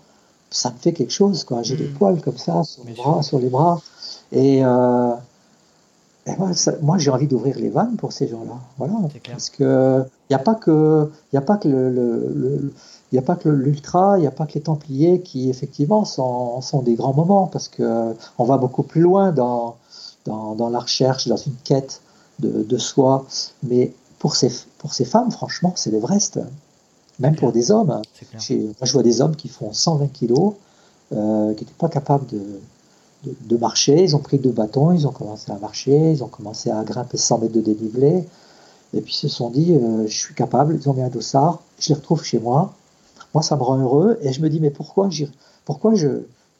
[0.51, 1.44] ça me fait quelque chose.
[1.44, 1.62] quoi.
[1.62, 1.94] J'ai des mm.
[1.94, 3.22] poils comme ça sur les bras.
[3.22, 3.80] Sur les bras.
[4.32, 5.14] Et, euh,
[6.83, 8.59] moi, j'ai envie d'ouvrir les vannes pour ces gens-là.
[8.79, 8.95] Voilà.
[9.31, 12.72] Parce que il n'y a pas que, il a pas que le,
[13.12, 16.61] il a pas que l'ultra, il n'y a pas que les Templiers qui effectivement sont,
[16.61, 19.76] sont des grands moments parce que on va beaucoup plus loin dans,
[20.26, 22.03] dans, la recherche, dans une quête
[22.41, 23.24] de, soi.
[23.62, 26.41] Mais pour ces, pour ces femmes, franchement, c'est l'Everest.
[27.18, 27.89] Même pour des hommes.
[27.89, 28.03] Moi,
[28.83, 30.55] je vois des hommes qui font 120 kilos,
[31.12, 32.41] euh, qui n'étaient pas capables de,
[33.25, 34.03] de, marcher.
[34.03, 37.16] Ils ont pris deux bâtons, ils ont commencé à marcher, ils ont commencé à grimper
[37.16, 38.25] 100 mètres de dénivelé.
[38.95, 40.79] Et puis ils se sont dit, euh, je suis capable.
[40.81, 42.75] Ils ont mis un dossard, je les retrouve chez moi.
[43.35, 44.19] Moi, ça me rend heureux.
[44.23, 45.29] Et je me dis, mais pourquoi j'ai
[45.64, 46.09] pourquoi je,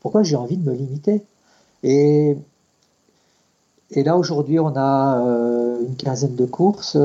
[0.01, 1.23] pourquoi envie de me limiter?
[1.83, 2.37] Et,
[3.91, 6.99] et là, aujourd'hui, on a euh, une quinzaine de courses.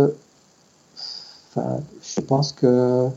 [1.56, 3.08] Enfin, je pense que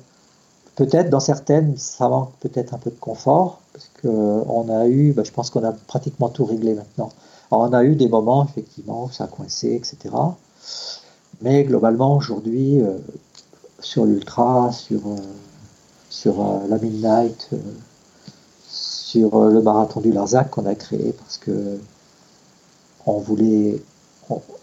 [0.77, 5.25] peut-être dans certaines, ça manque peut-être un peu de confort, parce qu'on a eu, bah,
[5.25, 7.11] je pense qu'on a pratiquement tout réglé maintenant.
[7.51, 10.15] on a eu des moments, effectivement, où ça a coincé, etc.
[11.43, 12.99] Mais globalement, aujourd'hui, euh,
[13.81, 15.17] sur l'Ultra, sur, euh,
[16.11, 16.37] sur
[16.69, 17.51] la Midnight,
[18.69, 21.79] sur le marathon du Larzac qu'on a créé, parce que
[23.07, 23.81] on voulait,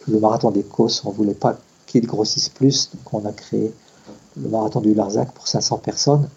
[0.08, 1.58] le marathon des Cosses, on voulait pas
[1.88, 3.74] qu'il grossisse plus, donc on a créé
[4.38, 6.28] le marathon du Larzac pour 500 personnes.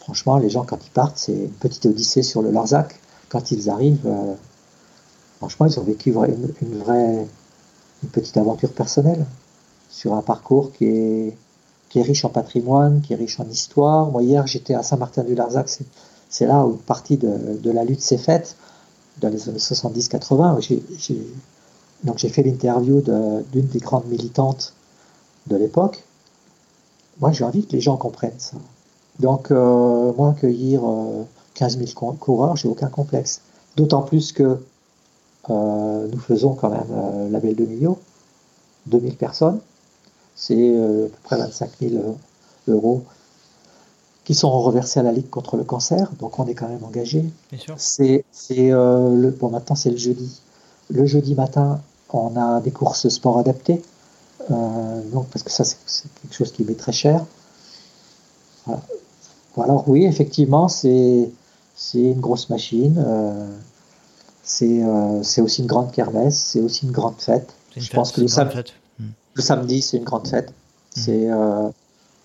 [0.00, 2.98] Franchement, les gens, quand ils partent, c'est une petite odyssée sur le Larzac.
[3.28, 4.34] Quand ils arrivent, euh,
[5.38, 7.26] franchement, ils ont vécu une, vraie,
[8.02, 9.24] une petite aventure personnelle
[9.88, 11.36] sur un parcours qui est,
[11.94, 14.10] riche en patrimoine, qui est riche en histoire.
[14.10, 15.68] Moi, hier, j'étais à Saint-Martin-du-Larzac,
[16.28, 18.56] c'est là où une partie de, de la lutte s'est faite
[19.20, 20.54] dans les années 70-80.
[22.04, 23.02] Donc j'ai fait l'interview
[23.52, 24.74] d'une des grandes militantes
[25.46, 26.04] de l'époque.
[27.20, 28.56] Moi j'ai envie que les gens comprennent ça.
[29.18, 30.82] Donc euh, moi accueillir
[31.54, 33.42] 15 euh, 000 coureurs, j'ai aucun complexe.
[33.76, 34.58] D'autant plus que
[35.50, 37.98] euh, nous faisons quand même la Belle de Millau,
[38.86, 39.60] 2000 personnes,
[40.34, 42.16] c'est à peu près 25 000
[42.68, 43.04] euros
[44.24, 47.24] qui sont reversés à la Ligue contre le cancer, donc on est quand même engagé.
[47.50, 47.74] Bien sûr.
[47.78, 50.40] C'est, le, bon, maintenant c'est le jeudi.
[50.88, 51.80] Le jeudi matin,
[52.12, 53.82] on a des courses sport adaptées,
[54.48, 55.76] donc parce que ça c'est,
[56.22, 57.24] quelque chose qui met très cher.
[58.66, 58.82] Voilà.
[59.58, 61.30] Alors oui, effectivement, c'est
[61.74, 63.02] c'est une grosse machine.
[63.04, 63.46] Euh,
[64.42, 67.52] c'est euh, c'est aussi une grande kermesse, c'est aussi une grande fête.
[67.76, 68.72] Une Je fête, pense que c'est le, une grande sam- fête.
[69.34, 70.48] Le samedi, c'est une grande fête.
[70.48, 70.54] Mhm.
[71.04, 71.68] C'est euh,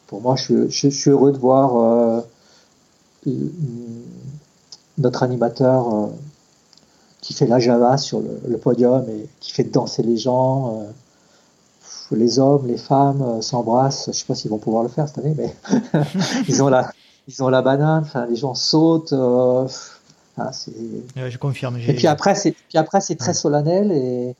[0.08, 2.22] pour moi, je, je- je suis heureux de voir euh,
[4.98, 6.08] notre animateur euh,
[7.22, 10.80] qui fait la Java sur le, le podium et qui fait danser les gens.
[12.14, 14.06] Les hommes, les femmes euh, s'embrassent.
[14.08, 15.56] Je sais pas s'ils vont pouvoir le faire cette année, mais
[16.48, 16.92] ils ont la,
[17.28, 18.04] ils ont la banane.
[18.04, 19.14] Enfin, les gens sautent.
[19.14, 19.68] euh,
[20.38, 20.52] ah,
[21.16, 21.78] Ouais, je confirme.
[21.78, 23.34] et puis après, c'est puis après c'est très Ouais.
[23.34, 24.36] solennel et,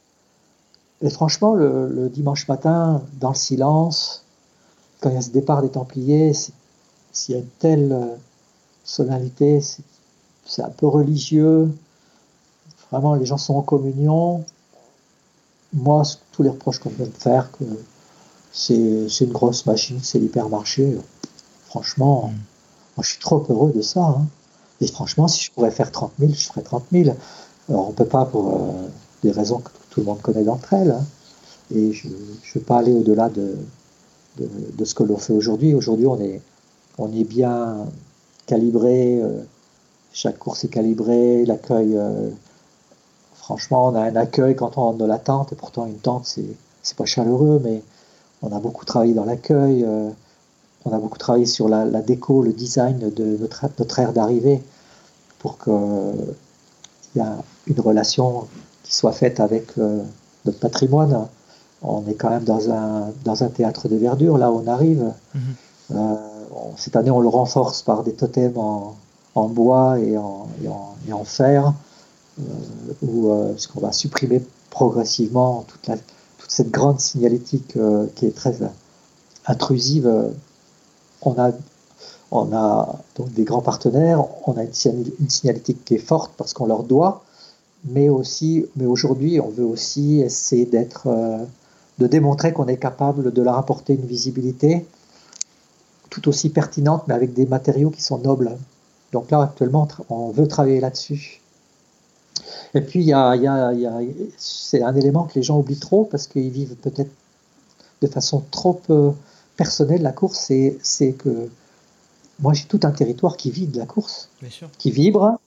[1.02, 4.24] et franchement le, le dimanche matin dans le silence,
[5.00, 8.06] quand il y a ce départ des Templiers, s'il y a une telle euh,
[8.84, 9.82] solennité, c'est
[10.48, 11.74] c'est un peu religieux.
[12.92, 14.44] Vraiment, les gens sont en communion.
[15.76, 17.66] Moi, tous les reproches qu'on peut me faire, que
[18.52, 20.98] c'est c'est une grosse machine, c'est l'hypermarché.
[21.68, 22.32] Franchement, Mm.
[22.98, 24.02] moi je suis trop heureux de ça.
[24.04, 24.26] hein.
[24.82, 27.16] Et franchement, si je pourrais faire 30 000, je ferais 30 000.
[27.70, 28.88] Alors on peut pas pour euh,
[29.24, 30.92] des raisons que tout le monde connaît d'entre elles.
[30.92, 31.06] hein.
[31.76, 32.14] Et je ne
[32.56, 33.56] veux pas aller au-delà de,
[34.40, 35.74] de, de ce que l'on fait aujourd'hui.
[35.74, 36.42] Aujourd'hui, on est,
[36.98, 37.88] on est bien
[38.48, 39.20] calibré.
[39.22, 39.42] euh,
[40.14, 41.46] chaque course est calibrée.
[41.46, 42.30] L'accueil, euh,
[43.46, 45.54] franchement, on a un accueil quand on rentre dans la tente.
[45.54, 46.46] Et pourtant, une tente, c'est,
[46.82, 47.84] c'est pas chaleureux, mais
[48.42, 49.84] on a beaucoup travaillé dans l'accueil.
[49.84, 50.10] euh,
[50.86, 54.62] on a beaucoup travaillé sur la, la déco, le design de notre, notre aire d'arrivée
[55.40, 55.74] pour qu'il
[57.16, 57.24] y ait
[57.68, 58.48] une relation
[58.84, 60.02] qui soit faite avec euh,
[60.46, 61.28] notre patrimoine.
[61.84, 65.12] On est quand même dans un, dans un théâtre de verdure, là où on arrive.
[65.36, 65.42] Mhm.
[65.96, 66.16] Euh,
[66.52, 68.96] on- cette année, on le renforce par des totems en,
[69.36, 71.74] en bois et en, et en, et en fer,
[73.02, 75.90] où, euh, qu'on va supprimer progressivement toute,
[76.48, 78.56] cette grande signalétique euh, qui est très
[79.48, 80.08] intrusive.
[80.08, 80.30] euh,
[81.22, 81.52] On a,
[82.32, 86.32] on a donc des grands partenaires, on a une, signal- une signalétique qui est forte
[86.38, 87.24] parce qu'on leur doit,
[87.86, 91.44] mais aussi, mais aujourd'hui, on veut aussi essayer d'être, euh,
[92.00, 94.86] de démontrer qu'on est capable de leur apporter une visibilité
[96.10, 98.58] tout aussi pertinente, mais avec des matériaux qui sont nobles.
[99.12, 101.42] Donc là, actuellement, on veut travailler là-dessus.
[102.76, 104.00] Et puis, il y a, il y a- il y a-
[104.38, 107.12] c'est un élément que les gens oublient trop parce qu'ils vivent peut-être
[108.02, 109.12] de façon trop euh,
[109.58, 110.40] personnelle la course.
[110.48, 111.50] C'est, c'est que
[112.40, 114.70] moi, j'ai tout un territoire qui vit de la course Bien sûr.
[114.78, 115.40] qui vibre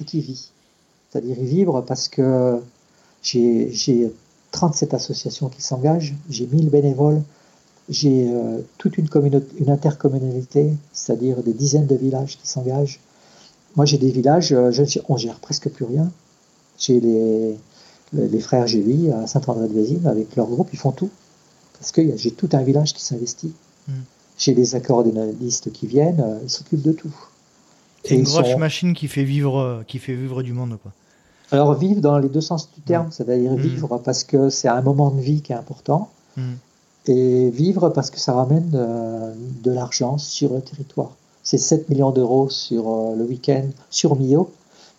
[0.00, 0.50] et qui vit.
[1.10, 2.58] C'est-à-dire il vibre parce que
[3.22, 4.12] j'ai j'ai
[4.50, 7.22] 37 associations qui s'engagent, j'ai 1000 bénévoles,
[7.88, 12.98] j'ai euh, toute une, communauté, une intercommunalité, c'est-à-dire des dizaines de villages qui s'engagent.
[13.76, 16.10] Moi j'ai des villages, euh, je, on gère presque plus rien.
[16.78, 17.56] J'ai les,
[18.12, 21.10] les, les frères Gély à Saint-André-de-Vésine avec leur groupe, ils font tout.
[21.78, 23.52] Parce que j'ai tout un village qui s'investit.
[23.88, 23.92] Mm.
[24.38, 27.14] J'ai des accordéonistes qui viennent, euh, ils s'occupent de tout.
[28.04, 30.76] C'est Et une grosse sont- machine qui fait vivre, euh, qui fait vivre du monde,
[30.82, 30.92] quoi.
[31.50, 33.58] Alors vivre dans les deux sens du terme, c'est-à-dire Mhm.
[33.60, 36.56] vivre parce que c'est un moment de vie qui est important, Mhm.
[37.06, 41.12] et vivre parce que ça ramène euh, de l'argent sur le territoire.
[41.42, 42.84] C'est 7 millions d'euros sur
[43.16, 44.50] le week-end sur Millau,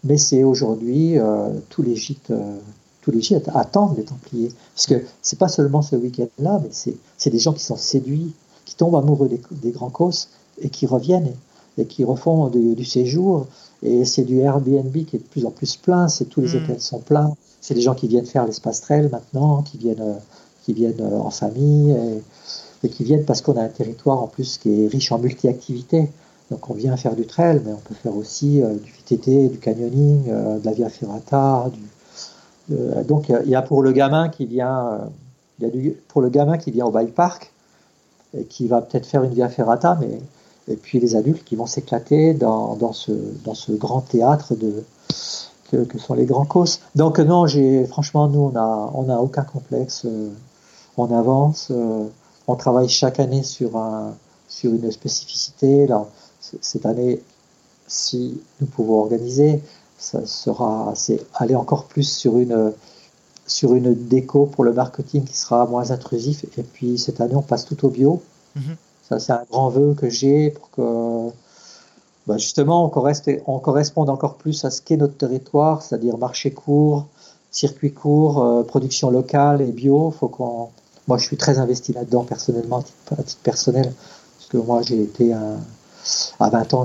[0.06, 2.58] mais c'est aujourd'hui euh, tous les gîtes, euh,
[3.02, 6.96] tous les gîtes attendent les Templiers, parce que c'est pas seulement ce week-end-là, mais c'est
[7.18, 8.34] c'est des gens qui sont séduits,
[8.66, 10.30] qui tombent amoureux des, des grands causes
[10.62, 11.28] et qui reviennent
[11.78, 13.46] et, et qui refont du, du séjour.
[13.84, 16.64] Et c'est du Airbnb qui est de plus en plus plein, c'est tous les Mhm.
[16.64, 20.14] hôtels sont pleins, c'est des gens qui viennent faire l'espace trail maintenant, qui viennent, euh,
[20.64, 22.24] qui viennent en famille et,
[22.84, 26.08] et qui viennent parce qu'on a un territoire en plus qui est riche en multi-activités.
[26.52, 29.58] Donc on vient faire du trail, mais on peut faire aussi euh, du VTT, du
[29.58, 31.72] canyoning, euh, de la via ferrata.
[32.72, 35.10] Euh, donc il y a pour le gamin qui vient,
[35.60, 35.70] y a
[36.08, 37.52] pour le gamin qui vient au bike park
[38.38, 40.20] et qui va peut-être faire une via ferrata, mais
[40.68, 43.12] et puis les adultes qui vont s'éclater dans, dans, ce,
[43.44, 44.84] dans ce grand théâtre de,
[45.72, 46.80] que, sont les grands causes.
[46.96, 50.08] Donc non, j'ai franchement nous on a on a aucun complexe,
[50.98, 51.72] on avance,
[52.48, 54.16] on travaille chaque année sur un
[54.48, 55.88] sur une spécificité.
[56.62, 57.22] Cette année,
[57.88, 59.62] si nous pouvons organiser,
[59.98, 62.74] ça sera c'est aller encore plus sur une
[63.48, 66.46] sur une déco pour le marketing qui sera moins intrusif.
[66.58, 68.22] Et puis cette année, on passe tout au bio.
[68.56, 68.76] Mhm.
[69.08, 71.30] Ça, c'est un grand vœu que j'ai pour que
[72.26, 76.52] bah, justement on, correste- on corresponde encore plus à ce qu'est notre territoire, c'est-à-dire marché
[76.52, 77.06] court,
[77.52, 80.10] circuit court, euh, production locale et bio.
[80.12, 80.70] Faut qu'on,
[81.08, 83.94] moi, je suis très investi là-dedans personnellement, à titre, à titre personnel,
[84.38, 85.58] parce que moi, j'ai été un,
[86.40, 86.84] à 20 ans,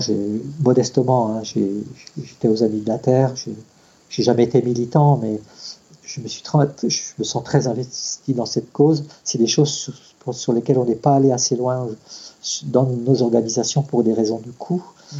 [0.60, 3.34] modestement, hein, j'étais aux Amis de la Terre,
[4.08, 5.40] j'ai jamais été militant, mais
[6.02, 6.42] je me, suis
[6.88, 9.04] je me sens très investi dans cette cause.
[9.22, 9.94] C'est des choses sur,
[10.32, 11.86] sur lesquelles on n'est pas allé assez loin
[12.64, 14.82] dans nos organisations pour des raisons de coût.
[15.14, 15.18] Mm-hmm.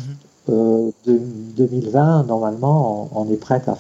[0.49, 1.19] Euh, de
[1.57, 3.77] 2020, normalement, on, est prêt à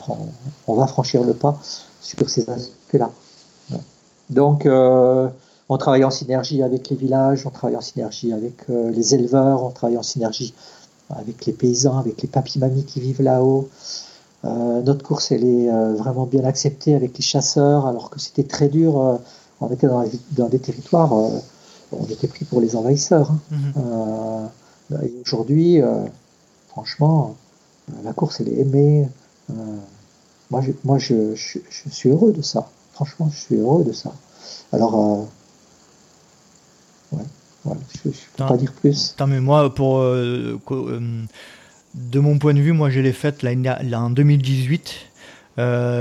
[0.66, 1.58] on va franchir le pas
[2.00, 3.10] sur ces aspects-là.
[4.28, 5.28] Donc, euh,
[5.70, 9.64] on travaille en synergie avec les villages, on travaille en synergie avec euh, les éleveurs,
[9.64, 10.52] on travaille en synergie
[11.08, 13.68] avec les paysans, avec les papis-mamies qui vivent là-haut.
[14.44, 19.18] notre course, elle est vraiment bien acceptée avec les chasseurs, alors que c'était très dur.
[19.60, 23.32] on était dans, des territoires, on était pris pour les envahisseurs.
[23.32, 24.50] Hein.
[24.92, 25.00] Mm-hmm.
[25.24, 25.82] Aujourd'hui,
[26.70, 27.34] franchement,
[27.90, 29.08] euh, la course, elle est aimée.
[29.50, 29.54] Euh,
[30.50, 32.68] moi, je, moi je, suis heureux de ça.
[32.92, 34.12] Franchement, je suis heureux de ça.
[34.72, 35.26] Alors,
[37.66, 39.14] euh, ouais, je ne peux pas dire plus.
[39.26, 40.58] Mais moi, pour, de
[42.20, 44.94] mon point de vue, moi, je l'ai faite en 2018.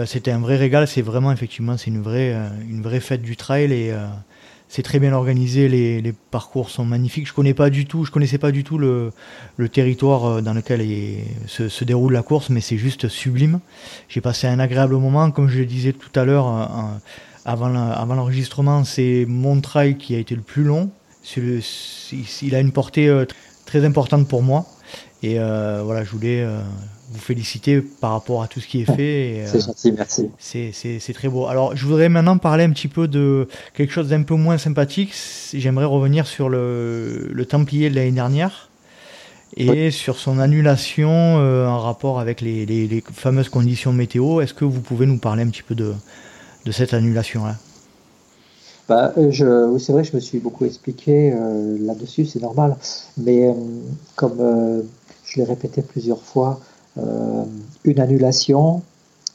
[0.06, 0.88] C'était un vrai régal.
[0.88, 2.36] C'est vraiment, effectivement, c'est une vraie,
[2.70, 3.74] une vraie fête du trail.
[3.74, 3.94] Et
[4.70, 7.28] c'est très bien organisé, les, parcours sont magnifiques.
[7.28, 9.12] Je connais pas du tout, je connaissais pas du tout le,
[9.72, 10.88] territoire euh, dans lequel
[11.48, 13.60] se, déroule la course, mais c'est juste sublime.
[14.08, 16.98] J'ai passé un agréable moment, comme je le disais tout à l'heure, euh,
[17.46, 20.92] avant l'enregistrement, c'est mon trail qui a été le plus long.
[21.36, 23.26] Il a une portée euh,
[23.66, 24.66] très importante pour moi.
[25.22, 26.48] Et voilà, je voulais
[27.12, 29.46] vous féliciter par rapport à tout ce qui est fait.
[29.48, 30.30] c'est euh, gentil, merci.
[30.40, 31.48] C'est très beau.
[31.48, 35.14] Alors, je voudrais maintenant parler un petit peu de quelque chose d'un peu moins sympathique.
[35.54, 38.70] J'aimerais revenir sur le, le Templier de l'année dernière
[39.58, 41.10] et sur son annulation
[41.40, 44.42] euh, en rapport avec les, les, fameuses conditions météo.
[44.42, 45.94] Est-ce que vous pouvez nous parler un petit peu de,
[46.66, 47.56] de cette annulation-là?
[48.90, 51.34] Bah, euh, je, oui, c'est vrai, je me suis beaucoup expliqué
[51.80, 52.76] là-dessus, c'est normal.
[53.18, 53.56] Mais
[54.16, 54.84] comme
[55.24, 56.60] je l'ai répété plusieurs fois,
[56.98, 57.44] euh,
[57.84, 58.82] une annulation,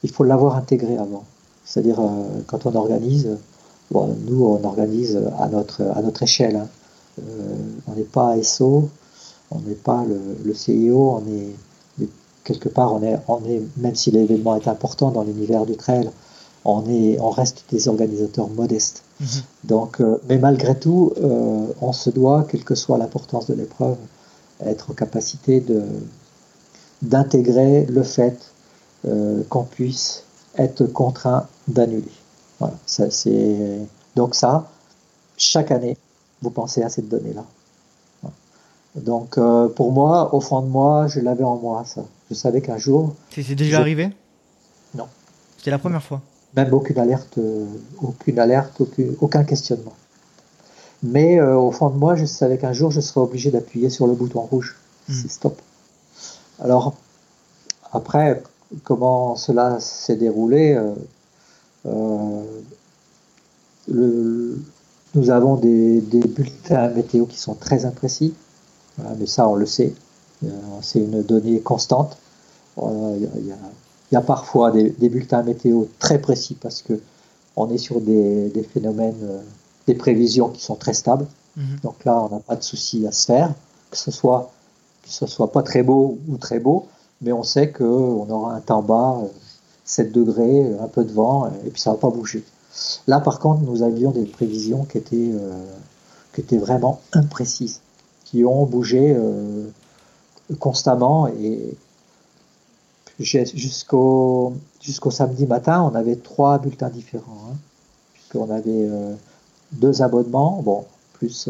[0.02, 1.24] il faut l'avoir intégré avant.
[1.64, 3.28] C'est-à-dire, euh, quand on organise,
[3.92, 6.56] nous, on organise à notre, à notre échelle.
[6.56, 6.68] Hein.
[7.20, 8.88] Euh, on n'est pas SO,
[9.50, 12.06] on n'est pas le, CIO, on est
[12.42, 16.10] quelque part, on est, on est, même si l'événement est important dans l'univers du trail,
[16.64, 19.03] on, est, on reste des organisateurs modestes.
[19.22, 19.42] Mm-hmm.
[19.64, 21.12] Donc, mais malgré tout,
[21.80, 23.96] on se doit, quelle que soit l'importance de l'épreuve,
[24.64, 25.82] être en capacité de,
[27.02, 28.52] d'intégrer le fait
[29.06, 30.24] euh, qu'on puisse
[30.56, 32.12] être contraint d'annuler.
[32.58, 33.80] Voilà, ça, c'est...
[34.16, 34.70] Donc ça,
[35.36, 35.96] chaque année,
[36.40, 37.44] vous pensez à cette donnée-là.
[38.94, 42.04] Donc euh, pour moi, au fond de moi, je l'avais en moi, ça.
[42.30, 43.14] Je savais qu'un jour...
[43.30, 44.10] C'est déjà arrivé?
[44.94, 45.08] Non.
[45.58, 46.22] C'était la première fois?
[46.56, 47.66] Même aucune alerte, euh,
[48.00, 48.80] aucune alerte,
[49.20, 49.94] aucun, questionnement.
[51.02, 54.14] Mais au fond de moi, je savais qu'un jour, je serais obligé d'appuyer sur le
[54.14, 54.76] bouton rouge.
[55.08, 55.12] Hmm.
[55.12, 55.60] C'est stop.
[56.60, 56.94] Alors,
[57.92, 58.42] après,
[58.82, 60.94] comment cela s'est déroulé euh,
[63.88, 64.56] euh,
[65.14, 68.34] Nous avons des, bulletins météo qui sont très imprécis,
[69.18, 69.94] mais ça, on le sait.
[70.44, 70.48] Euh,
[70.82, 72.16] c'est une donnée constante.
[72.76, 73.56] Il y, a,
[74.20, 77.00] parfois des, bulletins météo très précis parce que
[77.56, 79.42] on est sur des, phénomènes,
[79.86, 81.26] des prévisions qui sont très stables.
[81.56, 81.78] Mhm.
[81.82, 83.52] Donc là, on n'a pas de souci à se faire,
[83.90, 84.50] que ce soit
[85.04, 86.86] que ce soit pas très beau ou très beau,
[87.20, 89.20] mais on sait qu'on aura un temps bas,
[89.84, 92.42] 7 degrés, un peu de vent, et puis ça va pas bouger.
[93.06, 95.52] Là, par contre, nous avions des prévisions qui étaient, euh,
[96.32, 97.80] qui étaient vraiment imprécises,
[98.24, 99.68] qui ont bougé euh,
[100.58, 101.76] constamment, et
[103.18, 107.56] jusqu'au jusqu'au samedi matin, on avait trois bulletins différents, hein,
[108.12, 109.14] puisqu'on avait euh,
[109.72, 111.48] deux abonnements, bon, plus,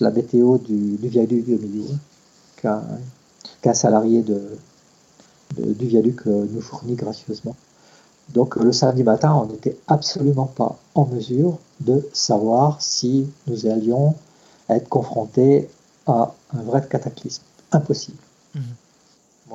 [0.00, 1.86] la météo du, du viaduc de milieu
[2.60, 4.42] qu'un salarié de,
[5.56, 7.56] du viaduc euh, nous fournit gracieusement.
[8.34, 14.14] Donc le samedi matin, on n'était absolument pas en mesure de savoir si nous allions
[14.68, 15.68] être confrontés
[16.06, 17.42] à un vrai cataclysme.
[17.72, 18.18] Impossible.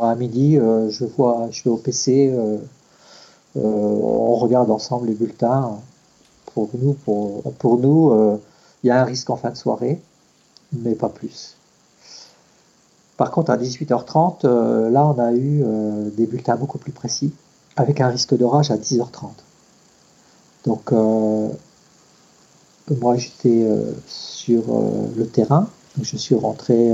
[0.02, 2.58] À midi, euh, je vois, je vais au PC, euh,
[3.56, 5.80] on regarde ensemble les bulletins.
[6.54, 8.40] Pour nous, pour, pour nous,
[8.84, 10.02] il y a un risque en fin de soirée,
[10.74, 11.56] mais pas plus.
[13.18, 17.34] Par contre, à 18h30, euh, là, on a eu euh, des bulletins beaucoup plus précis,
[17.78, 19.30] avec un risque d'orage à 10h30.
[20.66, 21.48] Donc, euh,
[23.00, 23.68] moi, j'étais
[24.08, 24.64] sur
[25.16, 25.68] le terrain,
[26.02, 26.92] je suis rentré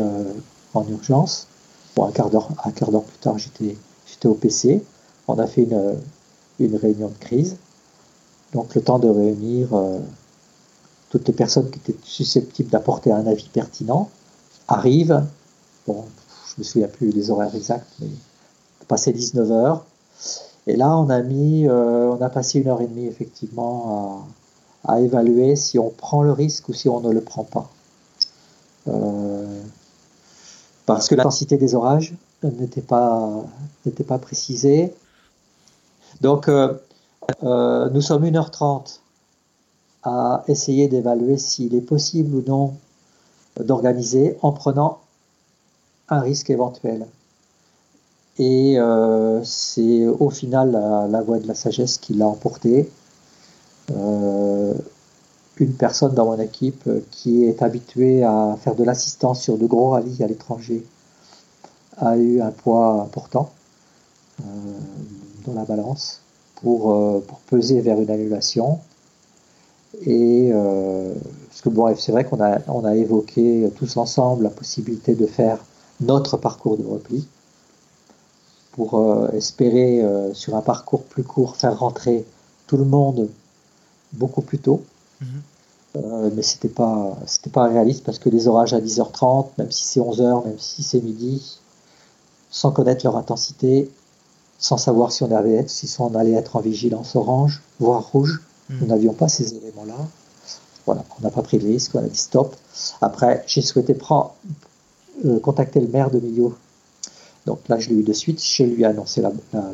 [0.73, 1.47] en urgence.
[1.95, 3.77] Bon, un quart d'heure, un quart d'heure plus tard, j'étais,
[4.07, 4.83] j'étais au PC.
[5.27, 5.95] On a fait une,
[6.59, 7.57] une réunion de crise.
[8.53, 9.69] Donc, le temps de réunir
[11.09, 14.09] toutes les personnes qui étaient susceptibles d'apporter un avis pertinent
[14.67, 15.23] arrive
[15.87, 16.05] bon,
[16.47, 18.07] je me souviens plus des horaires exacts, mais
[18.87, 19.85] passé 19 heures.
[20.67, 24.27] Et là, on a mis, euh, on a passé une heure et demie effectivement
[24.85, 27.69] à, évaluer si on prend le risque ou si on ne le prend pas.
[28.87, 29.60] Euh,
[30.95, 32.13] parce que l'intensité des orages
[32.43, 33.43] n'était pas,
[33.85, 34.93] n'était pas précisée.
[36.21, 38.99] Donc, euh, nous sommes 1h30
[40.03, 42.73] à essayer d'évaluer s'il est possible ou non
[43.59, 44.99] d'organiser en prenant
[46.09, 47.05] un risque éventuel.
[48.39, 52.89] Et euh, c'est au final la, voie de la sagesse qui l'a emporté.
[53.91, 54.73] Euh,
[55.61, 59.91] une personne dans mon équipe qui est habituée à faire de l'assistance sur de gros
[59.91, 60.85] rallyes à l'étranger
[61.97, 63.51] a eu un poids important
[64.41, 64.43] euh,
[65.45, 66.21] dans la balance
[66.55, 68.79] pour, pour, peser vers une annulation.
[70.05, 70.51] Et
[71.49, 75.25] parce que bon, c'est vrai qu'on a, on a évoqué tous ensemble la possibilité de
[75.25, 75.57] faire
[75.99, 77.27] notre parcours de repli
[78.71, 82.25] pour euh, espérer euh, sur un parcours plus court faire rentrer
[82.67, 83.29] tout le monde
[84.13, 84.83] beaucoup plus tôt.
[85.21, 85.41] Mhm.
[85.97, 89.83] Euh, mais c'était pas c'était pas réaliste parce que les orages à 10h30, même si
[89.83, 91.59] c'est 11h, même si c'est midi,
[92.49, 93.91] sans connaître leur intensité,
[94.57, 98.87] sans savoir si on, avait, si on allait être en vigilance orange, voire rouge, nous
[98.87, 99.97] n'avions pas ces éléments-là.
[100.85, 102.55] Voilà, on n'a pas pris le risque, on a dit stop.
[103.01, 104.33] Après, j'ai souhaité prendre,
[105.41, 106.55] contacter le maire de Millau
[107.45, 109.31] donc là, je l'ai eu de suite, je lui ai annoncé la,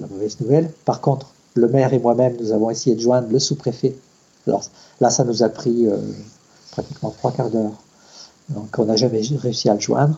[0.09, 0.71] mauvaise nouvelle.
[0.85, 3.95] Par contre, le maire et moi-même, nous avons essayé de joindre le sous-préfet.
[4.47, 4.63] Alors
[5.01, 5.97] là, ça nous a pris euh,
[6.71, 7.73] pratiquement trois quarts d'heure.
[8.49, 10.17] Donc on n'a jamais réussi à le joindre.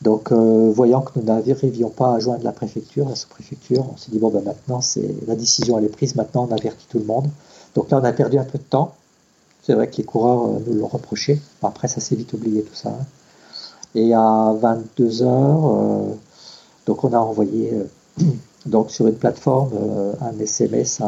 [0.00, 4.10] Donc euh, voyant que nous n'arrivions pas à joindre la préfecture, la sous-préfecture, on s'est
[4.10, 7.04] dit, bon ben maintenant, c'est la décision elle est prise, maintenant on avertit tout le
[7.04, 7.28] monde.
[7.74, 8.94] Donc là, on a perdu un peu de temps.
[9.62, 11.40] C'est vrai que les coureurs euh, nous l'ont reproché.
[11.62, 12.88] Après, ça s'est vite oublié tout ça.
[12.88, 13.04] Hein.
[13.94, 16.16] Et à 22 heures,
[16.86, 17.74] donc on a envoyé
[18.66, 19.70] donc sur une plateforme
[20.22, 21.02] un SMS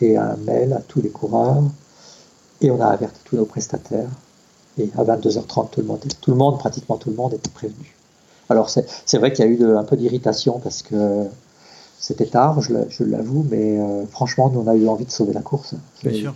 [0.00, 1.62] et un mail à tous les coureurs
[2.60, 4.08] et on a averti tous nos prestataires.
[4.78, 7.94] Et à 22h30, tout le monde, tout le monde pratiquement tout le monde était prévenu.
[8.48, 11.24] Alors c'est vrai qu'il y a eu un peu d'irritation parce que
[11.98, 13.78] c'était tard, je l'avoue, mais
[14.10, 15.74] franchement, nous on a eu envie de sauver la course.
[16.02, 16.34] Bien et, sûr.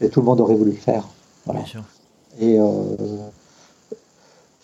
[0.00, 1.08] et, tout le monde aurait voulu le faire.
[1.46, 1.60] Voilà.
[1.60, 1.84] Bien sûr.
[2.40, 2.58] Et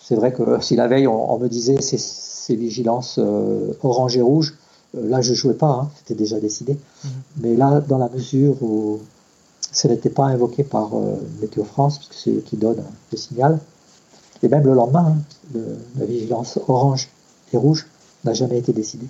[0.05, 4.53] c'est vrai que si la veille on, me disait c'est vigilances euh, orange et rouge,
[4.53, 4.55] euh,
[5.03, 6.73] là je jouais pas, hein, c'était déjà décidé.
[6.73, 7.09] Mhm.
[7.41, 8.99] Mais là, dans la mesure où
[9.71, 13.59] ce n'était pas invoqué par euh, Météo France, puisque c'est eux qui donnent le signal,
[14.43, 15.15] et même le lendemain,
[15.55, 15.59] hein,
[15.97, 17.09] la vigilance orange
[17.53, 17.87] et rouge
[18.23, 19.07] n'a jamais été décidée.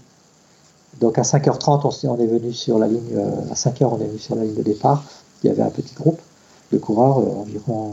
[1.00, 3.18] Donc à 5h30, on, est venu sur la ligne,
[3.52, 5.04] à 5h, on est venu sur la ligne de départ.
[5.44, 6.20] Il y avait un petit groupe
[6.72, 7.92] de coureurs, environ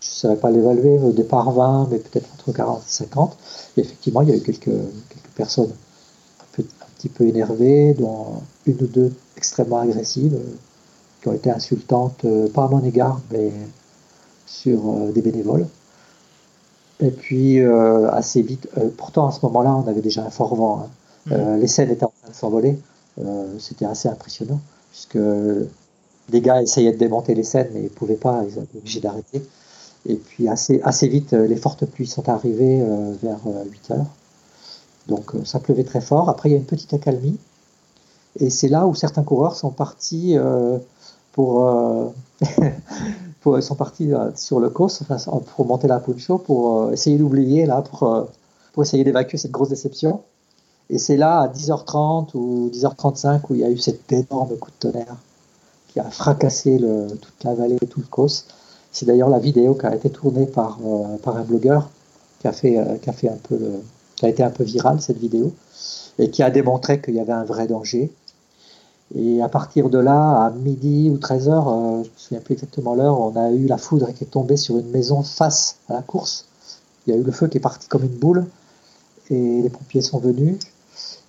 [0.00, 3.36] je ne saurais pas l'évaluer, au départ 20, mais peut-être entre 40 et 50.
[3.76, 5.70] Et effectivement, il y a eu quelques, quelques personnes
[7.00, 10.38] petit peu énervées, dont une ou deux extrêmement agressives,
[11.20, 13.52] qui ont été insultantes, euh, pas à mon égard, mais
[14.46, 15.66] sur euh, des bénévoles.
[17.00, 20.84] Et puis, euh, assez vite, pourtant à ce moment-là, on avait déjà un fort vent.
[20.84, 20.88] Hein.
[21.26, 21.60] Mmh.
[21.60, 22.78] les scènes étaient en train de s'envoler.
[23.58, 24.58] C'était assez impressionnant,
[24.90, 25.18] puisque
[26.30, 29.00] les gars essayaient de démonter les scènes, mais ils ne pouvaient pas, ils étaient obligés
[29.00, 29.42] d'arrêter.
[30.06, 33.94] Et puis assez, assez vite, euh, les fortes pluies sont arrivées euh, vers 8 euh,
[33.94, 34.06] heures.
[35.08, 36.28] Donc ça pleuvait très fort.
[36.28, 37.38] Après, il y a une petite accalmie.
[38.38, 40.36] Et c'est là où certains coureurs sont partis
[41.32, 41.68] pour,
[43.40, 45.02] pour, sont partis sur le COS
[45.56, 48.28] pour monter la poncho, pour essayer d'oublier, là, pour,
[48.72, 50.20] pour essayer d'évacuer cette grosse déception.
[50.90, 54.70] Et c'est là, à 10h30 ou 10h35, où il y a eu cet énorme coup
[54.70, 55.16] de tonnerre
[55.92, 58.46] qui a fracassé le, toute la vallée, tout le COS.
[58.92, 61.90] C'est d'ailleurs la vidéo qui a été tournée par, euh, par un blogueur
[62.40, 63.58] qui a, fait, euh, qui, a fait un peu
[64.20, 65.54] qui a été un peu virale, cette vidéo,
[66.18, 68.12] et qui a démontré qu'il y avait un vrai danger.
[69.14, 72.52] Et à partir de là, à midi ou 13h, euh, je ne me souviens plus
[72.52, 75.94] exactement l'heure, on a eu la foudre qui est tombée sur une maison face à
[75.94, 76.44] la course.
[77.06, 78.44] Il y a eu le feu qui est parti comme une boule,
[79.30, 80.58] et les pompiers sont venus.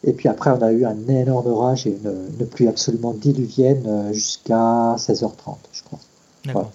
[0.04, 4.12] Et puis après, on a eu un énorme orage et une, une pluie absolument diluvienne
[4.12, 6.70] jusqu'à 16h30, je crois.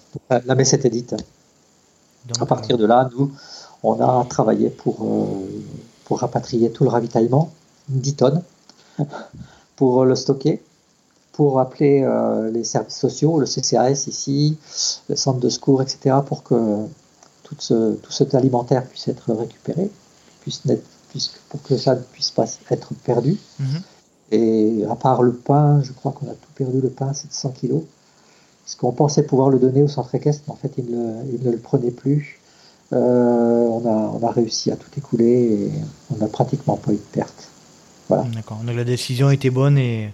[0.45, 1.15] La messe était dite.
[2.39, 3.31] à partir euh, de là, nous,
[3.83, 5.47] on a travaillé pour, euh,
[6.07, 7.51] pour rapatrier tout le ravitaillement,
[7.89, 8.41] 10 tonnes,
[9.75, 10.61] pour le stocker,
[11.33, 14.57] pour appeler euh, les services sociaux, le CCAS ici,
[15.09, 16.85] le centre de secours, etc., pour que
[17.43, 19.91] tout, ce, tout cet alimentaire puisse être récupéré,
[20.41, 20.63] puisse,
[21.49, 23.37] pour que ça ne puisse pas être perdu.
[23.59, 23.81] Mhm.
[24.31, 27.49] Et à part le pain, je crois qu'on a tout perdu, le pain, c'est 100
[27.49, 27.83] kilos.
[28.63, 31.57] Parce qu'on pensait pouvoir le donner au centre équestre, mais en fait, il ne, le
[31.57, 32.36] prenait plus.
[32.91, 35.71] On, a, on a réussi à tout écouler et
[36.13, 37.49] on n'a pratiquement pas eu de perte.
[38.07, 38.23] Voilà.
[38.33, 38.57] D'accord.
[38.65, 40.13] Donc la décision était bonne et.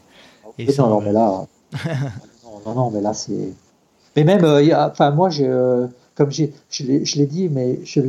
[0.58, 1.46] et non, non, mais là,
[2.66, 3.54] non, non, mais là c'est.
[4.16, 6.46] Mais même, enfin moi, je, comme je
[6.84, 8.02] l'ai dit, mais je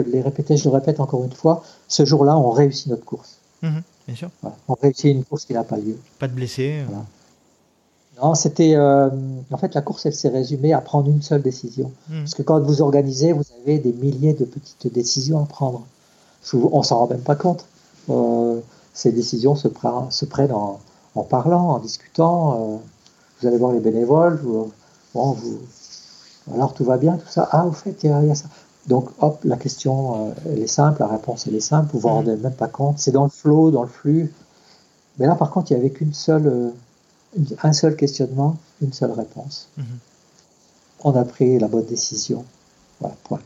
[0.00, 3.38] l'ai répété, je le répète encore une fois, ce jour-là, on réussit notre course.
[3.62, 4.30] Mhm, bien sûr.
[4.68, 5.98] On réussit une course qui n'a pas lieu.
[6.18, 6.82] Pas de blessés.
[6.88, 6.94] Euh.
[8.22, 8.74] Non, c'était.
[8.76, 9.10] Euh,
[9.50, 11.90] en fait, la course, elle s'est résumée à prendre une seule décision.
[12.08, 12.18] Mhm.
[12.20, 15.82] Parce que quand vous organisez, vous avez des milliers de petites décisions à prendre.
[16.54, 17.64] On s'en rend même pas compte.
[18.10, 18.60] Euh,
[18.94, 19.68] ces décisions se,
[20.10, 20.78] se prennent en,
[21.22, 22.80] parlant, en discutant.
[23.40, 24.40] vous allez voir les bénévoles.
[25.14, 25.58] bon, vous,
[26.52, 27.48] alors tout va bien, tout ça.
[27.52, 28.46] Ah, au fait, il y, a ça.
[28.88, 32.08] Donc, hop, la question, euh, elle est simple, la réponse, elle est simple, vous vous
[32.08, 32.14] mhm.
[32.14, 32.98] rendez même pas compte.
[32.98, 34.32] C'est dans le flot, dans le flux.
[35.18, 36.70] Mais là, par contre, il n'y avait qu'une seule, euh,
[37.62, 39.68] un seul questionnement, une seule réponse.
[39.76, 39.84] Mhm.
[41.04, 42.44] On a pris la bonne décision.
[43.00, 43.40] Voilà, point.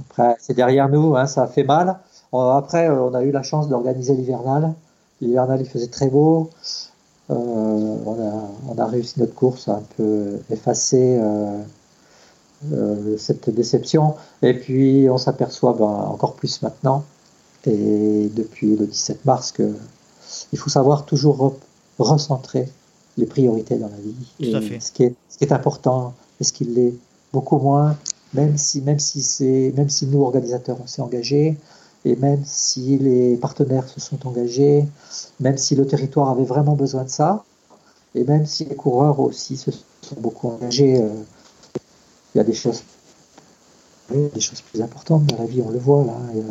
[0.00, 1.98] Après, c'est derrière nous, hein, ça a fait mal.
[2.32, 4.74] Après, euh, on a eu la chance d'organiser l'hivernal.
[5.20, 6.50] L'hivernal, il faisait très beau.
[7.28, 11.18] on, a, on, a, réussi notre course à un peu effacer
[12.72, 14.14] euh, cette déception.
[14.42, 17.04] Et puis on s'aperçoit ben, encore plus maintenant,
[17.66, 19.74] et depuis le 17 mars, que
[20.52, 21.54] il faut savoir toujours
[21.98, 22.68] recentrer
[23.16, 24.50] les priorités dans la vie.
[24.50, 24.80] Tout à fait.
[24.80, 26.94] Ce, qui est, ce qui est important et ce qui l'est
[27.32, 27.96] beaucoup moins,
[28.34, 31.56] même si, même si, c'est, même si nous, organisateurs, on s'est engagés,
[32.04, 34.84] et même si les partenaires se sont engagés,
[35.40, 37.44] même si le territoire avait vraiment besoin de ça,
[38.14, 41.02] et même si les coureurs aussi se sont beaucoup engagés.
[41.02, 41.08] Euh,
[42.34, 42.82] il y a des choses,
[44.12, 46.16] des choses plus importantes dans la vie, on le voit là.
[46.34, 46.42] Il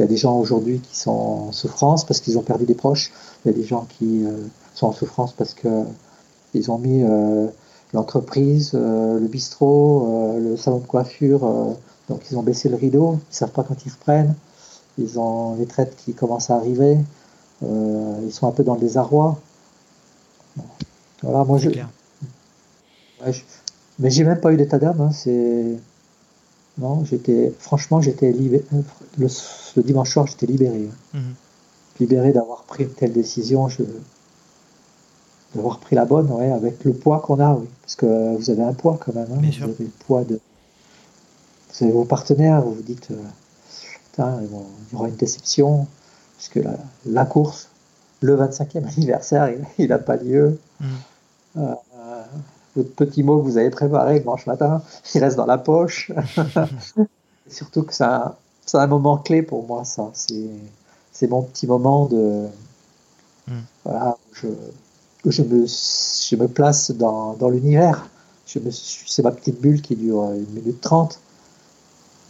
[0.00, 3.12] y a, des gens aujourd'hui qui sont en souffrance parce qu'ils ont perdu des proches.
[3.44, 4.32] Il y a des gens qui euh,
[4.74, 7.46] sont en souffrance parce qu'ils ont mis euh,
[7.92, 11.40] l'entreprise, euh, le bistrot, le salon de coiffure,
[12.08, 14.34] donc ils ont baissé le rideau, ils ne savent pas quand ils reprennent.
[14.98, 16.98] Ils ont les traites qui commencent à arriver.
[17.62, 19.38] ils sont un peu dans le désarroi.
[21.22, 21.70] Voilà, moi je,
[23.98, 25.00] mais j'ai même pas eu d'état d'âme.
[25.00, 25.76] Hein, c'est
[26.78, 28.64] non, j'étais franchement j'étais libéré.
[29.18, 31.18] Le, dimanche soir j'étais libéré, hein.
[31.18, 31.34] mhm.
[32.00, 33.68] libéré d'avoir pris une telle décision.
[33.68, 33.82] Je
[35.54, 38.62] d'avoir pris la bonne, ouais, avec le poids qu'on a, oui, parce que vous avez
[38.62, 39.28] un poids quand même.
[39.32, 40.40] Hein, vous avez le poids de.
[41.70, 43.16] Vous avez vos partenaires, vous vous dites, euh,
[44.10, 44.48] putain, il
[44.92, 45.86] y aura une déception,
[46.36, 46.76] puisque la,
[47.06, 47.68] la course,
[48.20, 50.58] le 25e anniversaire, il n'a pas lieu.
[50.80, 50.88] Mhm.
[51.56, 51.74] Euh,
[52.76, 54.82] votre petit mot que vous avez préparé dimanche matin,
[55.14, 56.10] il reste dans la poche.
[57.48, 58.34] Surtout que c'est un,
[58.72, 60.10] un, moment clé pour moi, ça.
[60.14, 62.46] C'est mon petit moment de.
[63.46, 63.60] Hmm.
[63.84, 64.48] Voilà, où
[65.24, 68.08] je, je, me, je me place dans, dans l'univers.
[68.46, 71.18] C'est ma petite bulle qui dure une minute trente.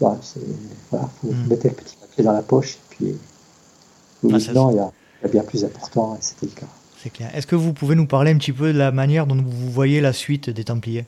[0.01, 0.18] Voilà,
[0.90, 1.49] voilà, vous hmm.
[1.49, 3.14] mettez le petit papier dans la poche et puis
[4.22, 4.90] vous ah, non, il y, a,
[5.20, 6.66] il y a bien plus important et c'était le cas.
[7.34, 10.01] Est-ce que vous pouvez nous parler un petit peu de la manière dont vous voyez
[10.01, 11.05] la suite des Templiers?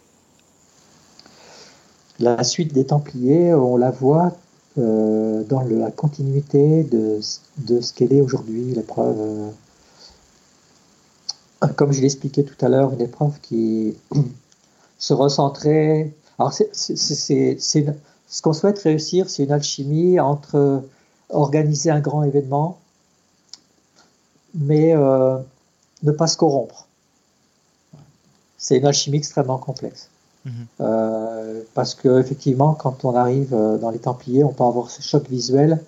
[2.18, 4.36] La suite des Templiers, on la voit
[4.78, 9.16] euh, dans la continuité de, ce qu'elle est aujourd'hui, l'épreuve.
[9.18, 9.50] Euh,
[11.76, 13.96] comme je l'expliquais tout à l'heure, une épreuve qui
[14.98, 16.12] se recentrait.
[16.38, 20.82] Alors, c'est, ce qu'on souhaite réussir, c'est une alchimie entre
[21.30, 22.78] organiser un grand événement,
[24.54, 25.38] mais euh,
[26.02, 26.86] ne pas se corrompre.
[28.58, 30.08] C'est une alchimie extrêmement complexe.
[30.44, 30.52] Mhm.
[30.80, 35.02] Euh, parce que effectivement, quand on arrive euh, dans les Templiers, on peut avoir ce
[35.02, 35.82] choc visuel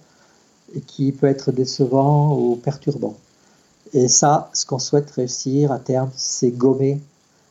[0.86, 3.14] qui peut être décevant ou perturbant.
[3.92, 7.00] Et ça, ce qu'on souhaite réussir à terme, c'est gommer,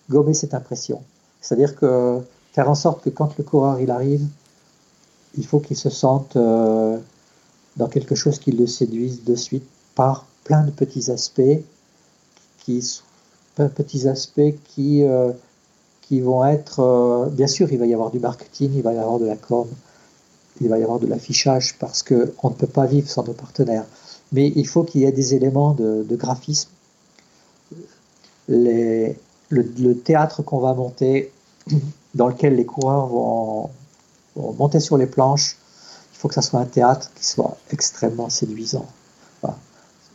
[0.10, 1.02] gommer cette impression.
[1.42, 2.20] C'est-à-dire que
[2.54, 4.26] faire en sorte que quand le coureur il arrive,
[5.38, 6.98] il faut qu'il se sente euh,
[7.76, 9.66] dans quelque chose qui le séduise de suite
[9.96, 11.62] par plein de petits aspects
[12.60, 12.82] qui
[13.66, 15.32] petits aspects qui, euh,
[16.02, 18.98] qui vont être, euh, bien sûr, il va y avoir du marketing, il va y
[18.98, 19.68] avoir de la com,
[20.62, 23.86] il va y avoir de l'affichage parce qu'on ne peut pas vivre sans nos partenaires.
[24.32, 26.70] Mais il faut qu'il y ait des éléments de, graphisme.
[28.50, 29.14] Le,
[30.04, 31.32] théâtre qu'on va monter,
[32.16, 33.70] dans lequel les coureurs vont,
[34.36, 35.58] monter sur les planches,
[36.14, 38.86] il faut que ça soit un théâtre qui soit extrêmement séduisant.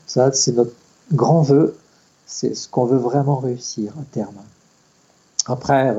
[0.07, 0.75] Ça, c'est notre
[1.13, 1.75] grand vœu
[2.33, 4.35] c'est ce qu'on veut vraiment réussir à terme.
[5.47, 5.95] Après,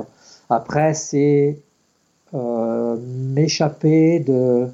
[0.49, 1.60] après c'est
[2.34, 4.68] euh, m'échapper de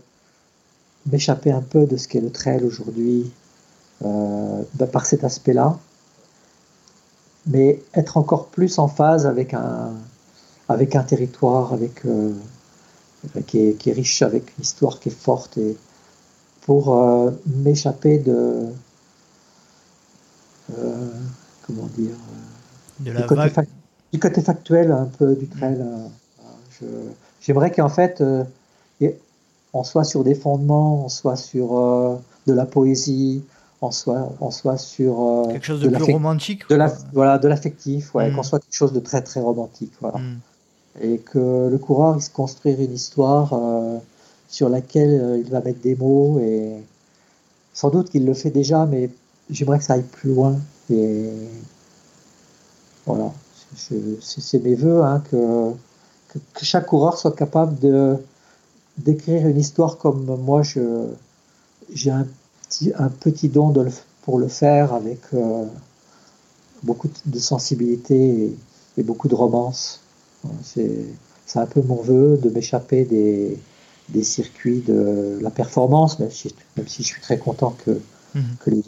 [1.12, 3.32] m'échapper un peu de ce qu'est le trail aujourd'hui
[4.06, 5.78] euh, ben, par cet aspect-là,
[7.48, 9.92] mais être encore plus en phase avec un
[10.68, 12.32] avec un territoire, avec euh,
[13.48, 15.76] qui est, qui est, riche avec une histoire qui est forte et
[16.62, 16.96] pour
[17.48, 18.68] m'échapper de
[21.66, 22.14] comment dire
[23.00, 23.62] de la du, côté
[24.14, 25.84] du, côté factuel un peu du trail.
[27.42, 28.24] J'aimerais qu'en fait
[29.74, 33.44] on soit sur des fondements, on soit sur de la poésie,
[33.82, 37.48] on soit, on soit sur euh, quelque chose de, plus romantique, de la, voilà, de
[37.48, 38.36] l'affectif, ouais, mm.
[38.36, 40.18] qu'on soit quelque chose de très très romantique, voilà.
[40.18, 40.40] Mm.
[41.02, 43.98] Et que le coureur il se construire une histoire euh,
[44.50, 46.74] sur laquelle euh, il va mettre des mots et
[47.74, 49.10] sans doute qu'il le fait déjà, mais
[49.50, 50.58] j'aimerais que ça aille plus loin
[50.92, 51.30] et
[53.06, 53.32] voilà,
[53.76, 55.72] c'est mes voeux hein, que,
[56.28, 58.18] que, que, chaque coureur soit capable de
[59.00, 61.08] d'écrire une histoire comme moi je
[61.94, 62.28] j'ai un
[62.98, 63.74] un petit don
[64.24, 65.66] pour le faire avec euh,
[66.84, 68.56] beaucoup de sensibilité
[68.98, 70.02] et, beaucoup de romance.
[70.64, 71.06] C'est
[71.56, 73.58] un peu mon vœu de m'échapper des,
[74.10, 77.92] des, circuits de la performance, même si, même si je suis très content que,
[78.36, 78.44] mhm.
[78.60, 78.82] que, les,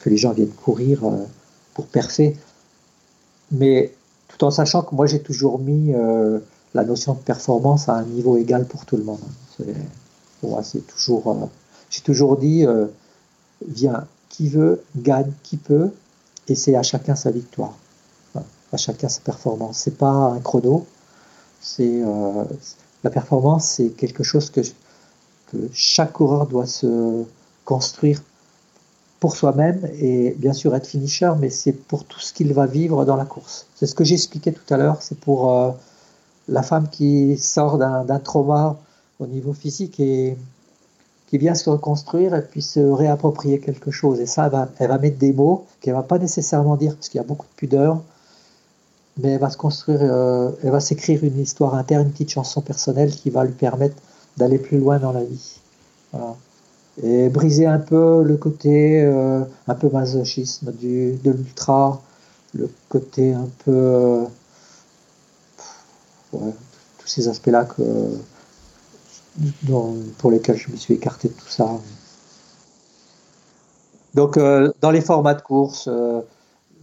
[0.00, 1.24] que les gens viennent courir euh,
[1.74, 2.36] pour percer.
[3.52, 3.92] Mais
[4.28, 6.40] tout en sachant que moi j'ai toujours mis euh,
[6.74, 9.20] la notion de performance à un niveau égal pour tout le monde.
[10.62, 11.48] C'est toujours,
[11.88, 12.66] j'ai toujours dit,
[13.66, 15.90] vient qui veut, gagne qui peut,
[16.48, 17.72] et c'est à chacun sa victoire,
[18.72, 19.78] à chacun sa performance.
[19.78, 20.86] C'est pas un chrono,
[21.60, 22.44] c'est euh,
[23.04, 27.22] la performance, c'est quelque chose que, que chaque coureur doit se
[27.64, 28.20] construire
[29.20, 33.04] pour soi-même et bien sûr être finisher, mais c'est pour tout ce qu'il va vivre
[33.04, 33.66] dans la course.
[33.76, 35.70] C'est ce que j'expliquais tout à l'heure, c'est pour euh,
[36.48, 38.78] la femme qui sort d'un trauma
[39.20, 40.36] au niveau physique et
[41.26, 44.20] qui vient se reconstruire et puis se réapproprier quelque chose.
[44.20, 47.08] Et ça, elle va, elle va mettre des mots qu'elle va pas nécessairement dire parce
[47.08, 48.00] qu'il y a beaucoup de pudeur,
[49.18, 52.60] mais elle va se construire, euh, elle va s'écrire une histoire interne, une petite chanson
[52.60, 53.96] personnelle qui va lui permettre
[54.36, 55.60] d'aller plus loin dans la vie.
[57.02, 62.00] Et briser un peu le côté euh, un peu masochisme de l'ultra,
[62.54, 64.24] le côté un peu.
[66.98, 67.82] Tous ces aspects-là que
[70.18, 71.68] pour lesquels je me suis écarté de tout ça.
[74.14, 76.20] Donc, euh, dans les formats de course, euh,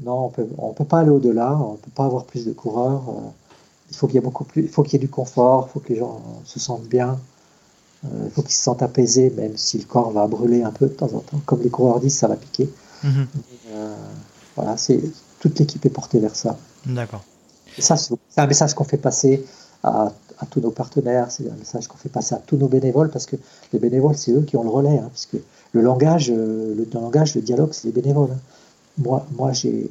[0.03, 2.51] non, on peut, ne peut pas aller au-delà, on ne peut pas avoir plus de
[2.51, 3.03] coureurs.
[3.09, 3.29] Euh,
[3.89, 5.71] il faut qu'il y ait beaucoup plus, il faut qu'il y ait du confort, il
[5.71, 7.19] faut que les gens se sentent bien,
[8.03, 10.93] il faut qu'ils se sentent apaisés, même si le corps va brûler un peu de
[10.93, 11.41] temps en temps.
[11.45, 12.69] Comme les coureurs disent, ça va piquer.
[13.03, 13.27] Mhm.
[14.55, 15.01] voilà, c'est
[15.39, 16.57] toute l'équipe est portée vers ça.
[16.85, 17.21] D'accord.
[17.79, 19.43] Ça, c'est un message qu'on fait passer
[19.83, 20.11] à,
[20.49, 23.35] tous nos partenaires, c'est un message qu'on fait passer à tous nos bénévoles, parce que
[23.73, 25.37] les bénévoles, c'est eux qui ont le relais, hein, parce que
[25.73, 28.31] le langage, euh, le, langage, le dialogue, c'est les bénévoles.
[28.31, 28.39] Hein.
[28.97, 29.89] Moi, moi j'ai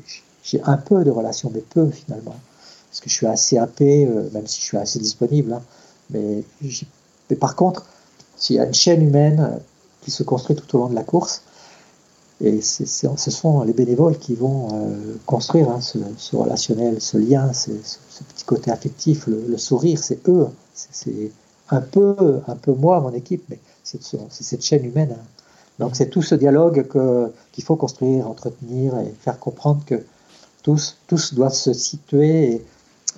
[0.64, 2.34] un peu de relation, mais peu finalement,
[2.90, 5.62] parce que je suis assez happé, euh, même si je suis assez disponible, hein.
[6.10, 6.42] mais,
[7.30, 7.86] mais par contre,
[8.36, 9.58] s'il y a une chaîne humaine euh,
[10.02, 11.42] qui se construit tout au long de la course,
[12.42, 14.68] et ce sont les bénévoles qui vont
[15.26, 20.46] construire ce, relationnel, ce lien, ce, petit côté affectif, le, sourire, c'est eux.
[20.74, 21.30] C'est
[21.68, 24.00] un peu, un peu moi, mon équipe, mais c'est
[24.30, 25.16] cette chaîne humaine.
[25.18, 25.24] Hein.
[25.78, 26.86] Donc c'est tout ce dialogue
[27.52, 30.02] qu'il faut construire, entretenir et faire comprendre que
[30.62, 32.62] tous, tous doivent se situer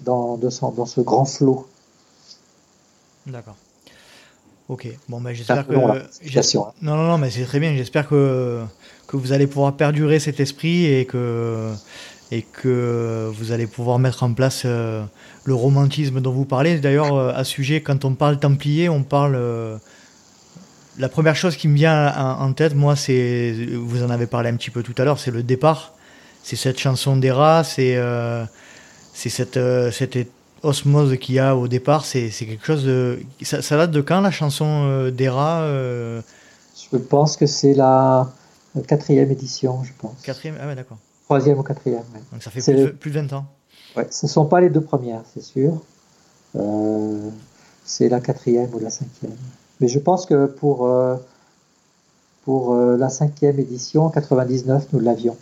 [0.05, 1.67] dans ce grand flot.
[3.27, 3.57] D'accord.
[4.73, 5.75] Ok, bon, ben, j'espère que.
[5.75, 6.73] Hein.
[6.81, 7.77] Non, non, non, mais c'est très bien.
[7.77, 8.63] J'espère que,
[9.07, 11.69] que vous allez pouvoir perdurer cet esprit et que,
[12.31, 15.05] et que vous allez pouvoir mettre en place euh,
[15.45, 16.79] le romantisme dont vous parlez.
[16.79, 19.35] D'ailleurs, euh, à ce sujet, quand on parle Templier, on parle.
[19.37, 19.77] Euh,
[20.97, 23.55] la première chose qui me vient en, tête, moi, c'est.
[23.75, 25.93] Vous en avez parlé un petit peu tout à l'heure, c'est le départ.
[26.43, 28.01] C'est cette chanson d'Era, c'est
[29.13, 29.61] c'est cette,
[29.93, 30.17] cette
[30.63, 32.05] osmose qu'il y a au départ.
[32.05, 33.21] C'est quelque chose de.
[33.43, 38.31] Ça, ça, date de quand la chanson d'Era Je pense que c'est la
[38.87, 40.21] quatrième édition, je pense.
[40.23, 40.99] Quatrième, ah ouais, d'accord.
[41.25, 42.03] Troisième ou quatrième.
[42.33, 43.47] Donc ça fait plus, plus, de 20 ans.
[43.97, 45.81] Ouais, ce ne sont pas les deux premières, c'est sûr.
[46.57, 47.31] Euh,
[47.85, 49.37] c'est la quatrième ou la cinquième.
[49.81, 51.17] Mais je pense que pour, euh,
[52.45, 55.37] pour euh, la cinquième édition, en 99, nous l'avions.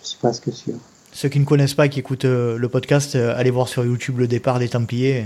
[0.00, 0.74] Je suis presque sûr.
[1.12, 4.58] Ceux qui ne connaissent pas, qui écoutent le podcast, allez voir sur YouTube le départ
[4.58, 5.24] des Templiers.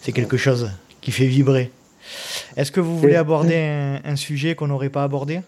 [0.00, 1.72] C'est quelque chose qui fait vibrer.
[2.56, 5.40] Est-ce que vous voulez aborder un, sujet qu'on n'aurait pas abordé?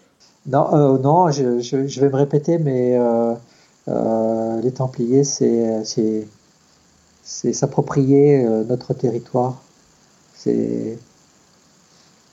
[0.47, 2.97] Non, non je, je, je, vais me répéter, mais
[3.87, 6.27] euh, les Templiers, c'est
[7.23, 9.61] s'approprier euh, notre territoire.
[10.33, 10.97] C'est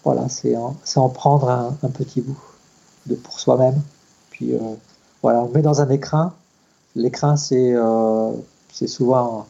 [0.05, 2.41] voilà, c'est en, en, prendre un, petit bout
[3.07, 3.81] de pour soi-même.
[4.31, 4.59] Puis euh,
[5.23, 6.35] voilà, on met dans un écrin.
[6.95, 7.75] L'écrin, c'est
[8.73, 9.47] c'est souvent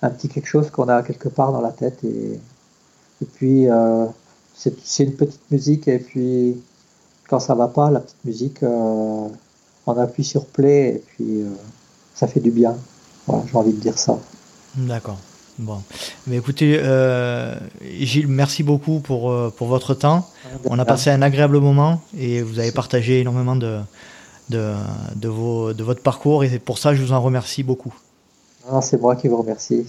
[0.00, 2.40] un, petit quelque chose qu'on a quelque part dans la tête et,
[3.20, 4.06] Et puis, euh,
[4.54, 6.56] c'est une petite musique, et puis
[7.28, 9.28] quand ça va pas, la petite musique, euh,
[9.86, 11.44] on appuie sur play, et puis
[12.14, 12.76] ça fait du bien.
[13.26, 14.18] Voilà, j'ai envie de dire ça.
[14.74, 15.18] D'accord.
[15.58, 15.82] Bon,
[16.26, 16.80] mais écoutez,
[17.82, 20.26] Gilles, merci beaucoup pour, pour votre temps.
[20.64, 23.80] On a passé un agréable moment et vous avez partagé énormément de,
[24.50, 24.74] de,
[25.16, 27.94] de, vos, de votre parcours et pour ça, je vous en remercie beaucoup.
[28.80, 29.86] c'est moi qui vous remercie.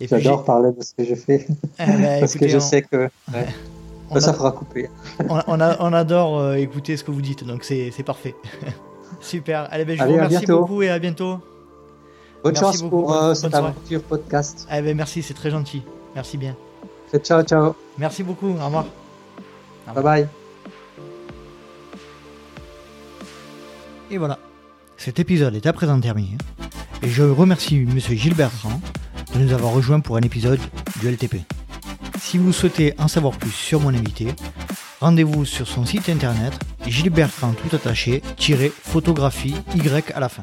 [0.00, 1.46] J'adore parler de ce que je fais.
[1.78, 3.08] Eh ben, Parce que je sais que
[4.18, 4.88] ça fera couper.
[5.28, 5.60] on,
[5.92, 8.34] adore euh, écouter ce que vous dites, donc c'est parfait.
[9.20, 9.68] Super.
[9.70, 11.38] Allez, ben, je vous remercie beaucoup et à bientôt.
[12.42, 14.66] Bonne chance pour euh, cette aventure podcast.
[14.70, 15.82] Allez, ben, merci, c'est très gentil.
[16.14, 16.56] Merci bien.
[17.22, 17.74] Ciao, ciao.
[17.98, 18.50] Merci beaucoup.
[18.50, 18.86] Au revoir.
[19.94, 20.39] Bye bye.
[24.10, 24.38] Et voilà.
[24.96, 26.36] Cet épisode est à présent terminé.
[27.02, 27.98] Et je remercie M.
[27.98, 28.80] Gilbert Bertrand
[29.34, 30.58] de nous avoir rejoints pour un épisode
[31.00, 31.36] du LTP.
[32.18, 34.34] Si vous souhaitez en savoir plus sur mon invité,
[35.00, 36.52] rendez-vous sur son site internet
[36.86, 38.20] gilbertrand tout attaché
[38.68, 39.80] photographie y
[40.14, 40.42] à la fin.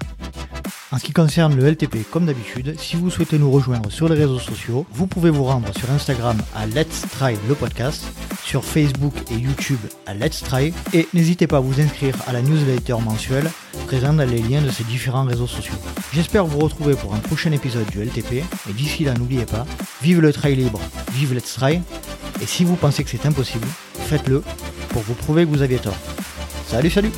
[0.90, 4.16] En ce qui concerne le LTP, comme d'habitude, si vous souhaitez nous rejoindre sur les
[4.16, 8.06] réseaux sociaux, vous pouvez vous rendre sur Instagram à Let's Try le podcast,
[8.46, 12.42] sur Facebook et YouTube à Let's Try, et n'hésitez pas à vous inscrire à la
[12.42, 13.52] newsletter mensuelle
[13.88, 15.76] présente dans les liens de ces différents réseaux sociaux.
[16.14, 18.36] J'espère vous retrouver pour un prochain épisode du LTP,
[18.70, 19.66] et d'ici là n'oubliez pas,
[20.02, 20.80] vive le trail libre,
[21.12, 21.82] vive Let's Try,
[22.42, 24.42] et si vous pensez que c'est impossible, faites-le
[24.88, 25.98] pour vous prouver que vous aviez tort.
[26.66, 27.12] Salut salut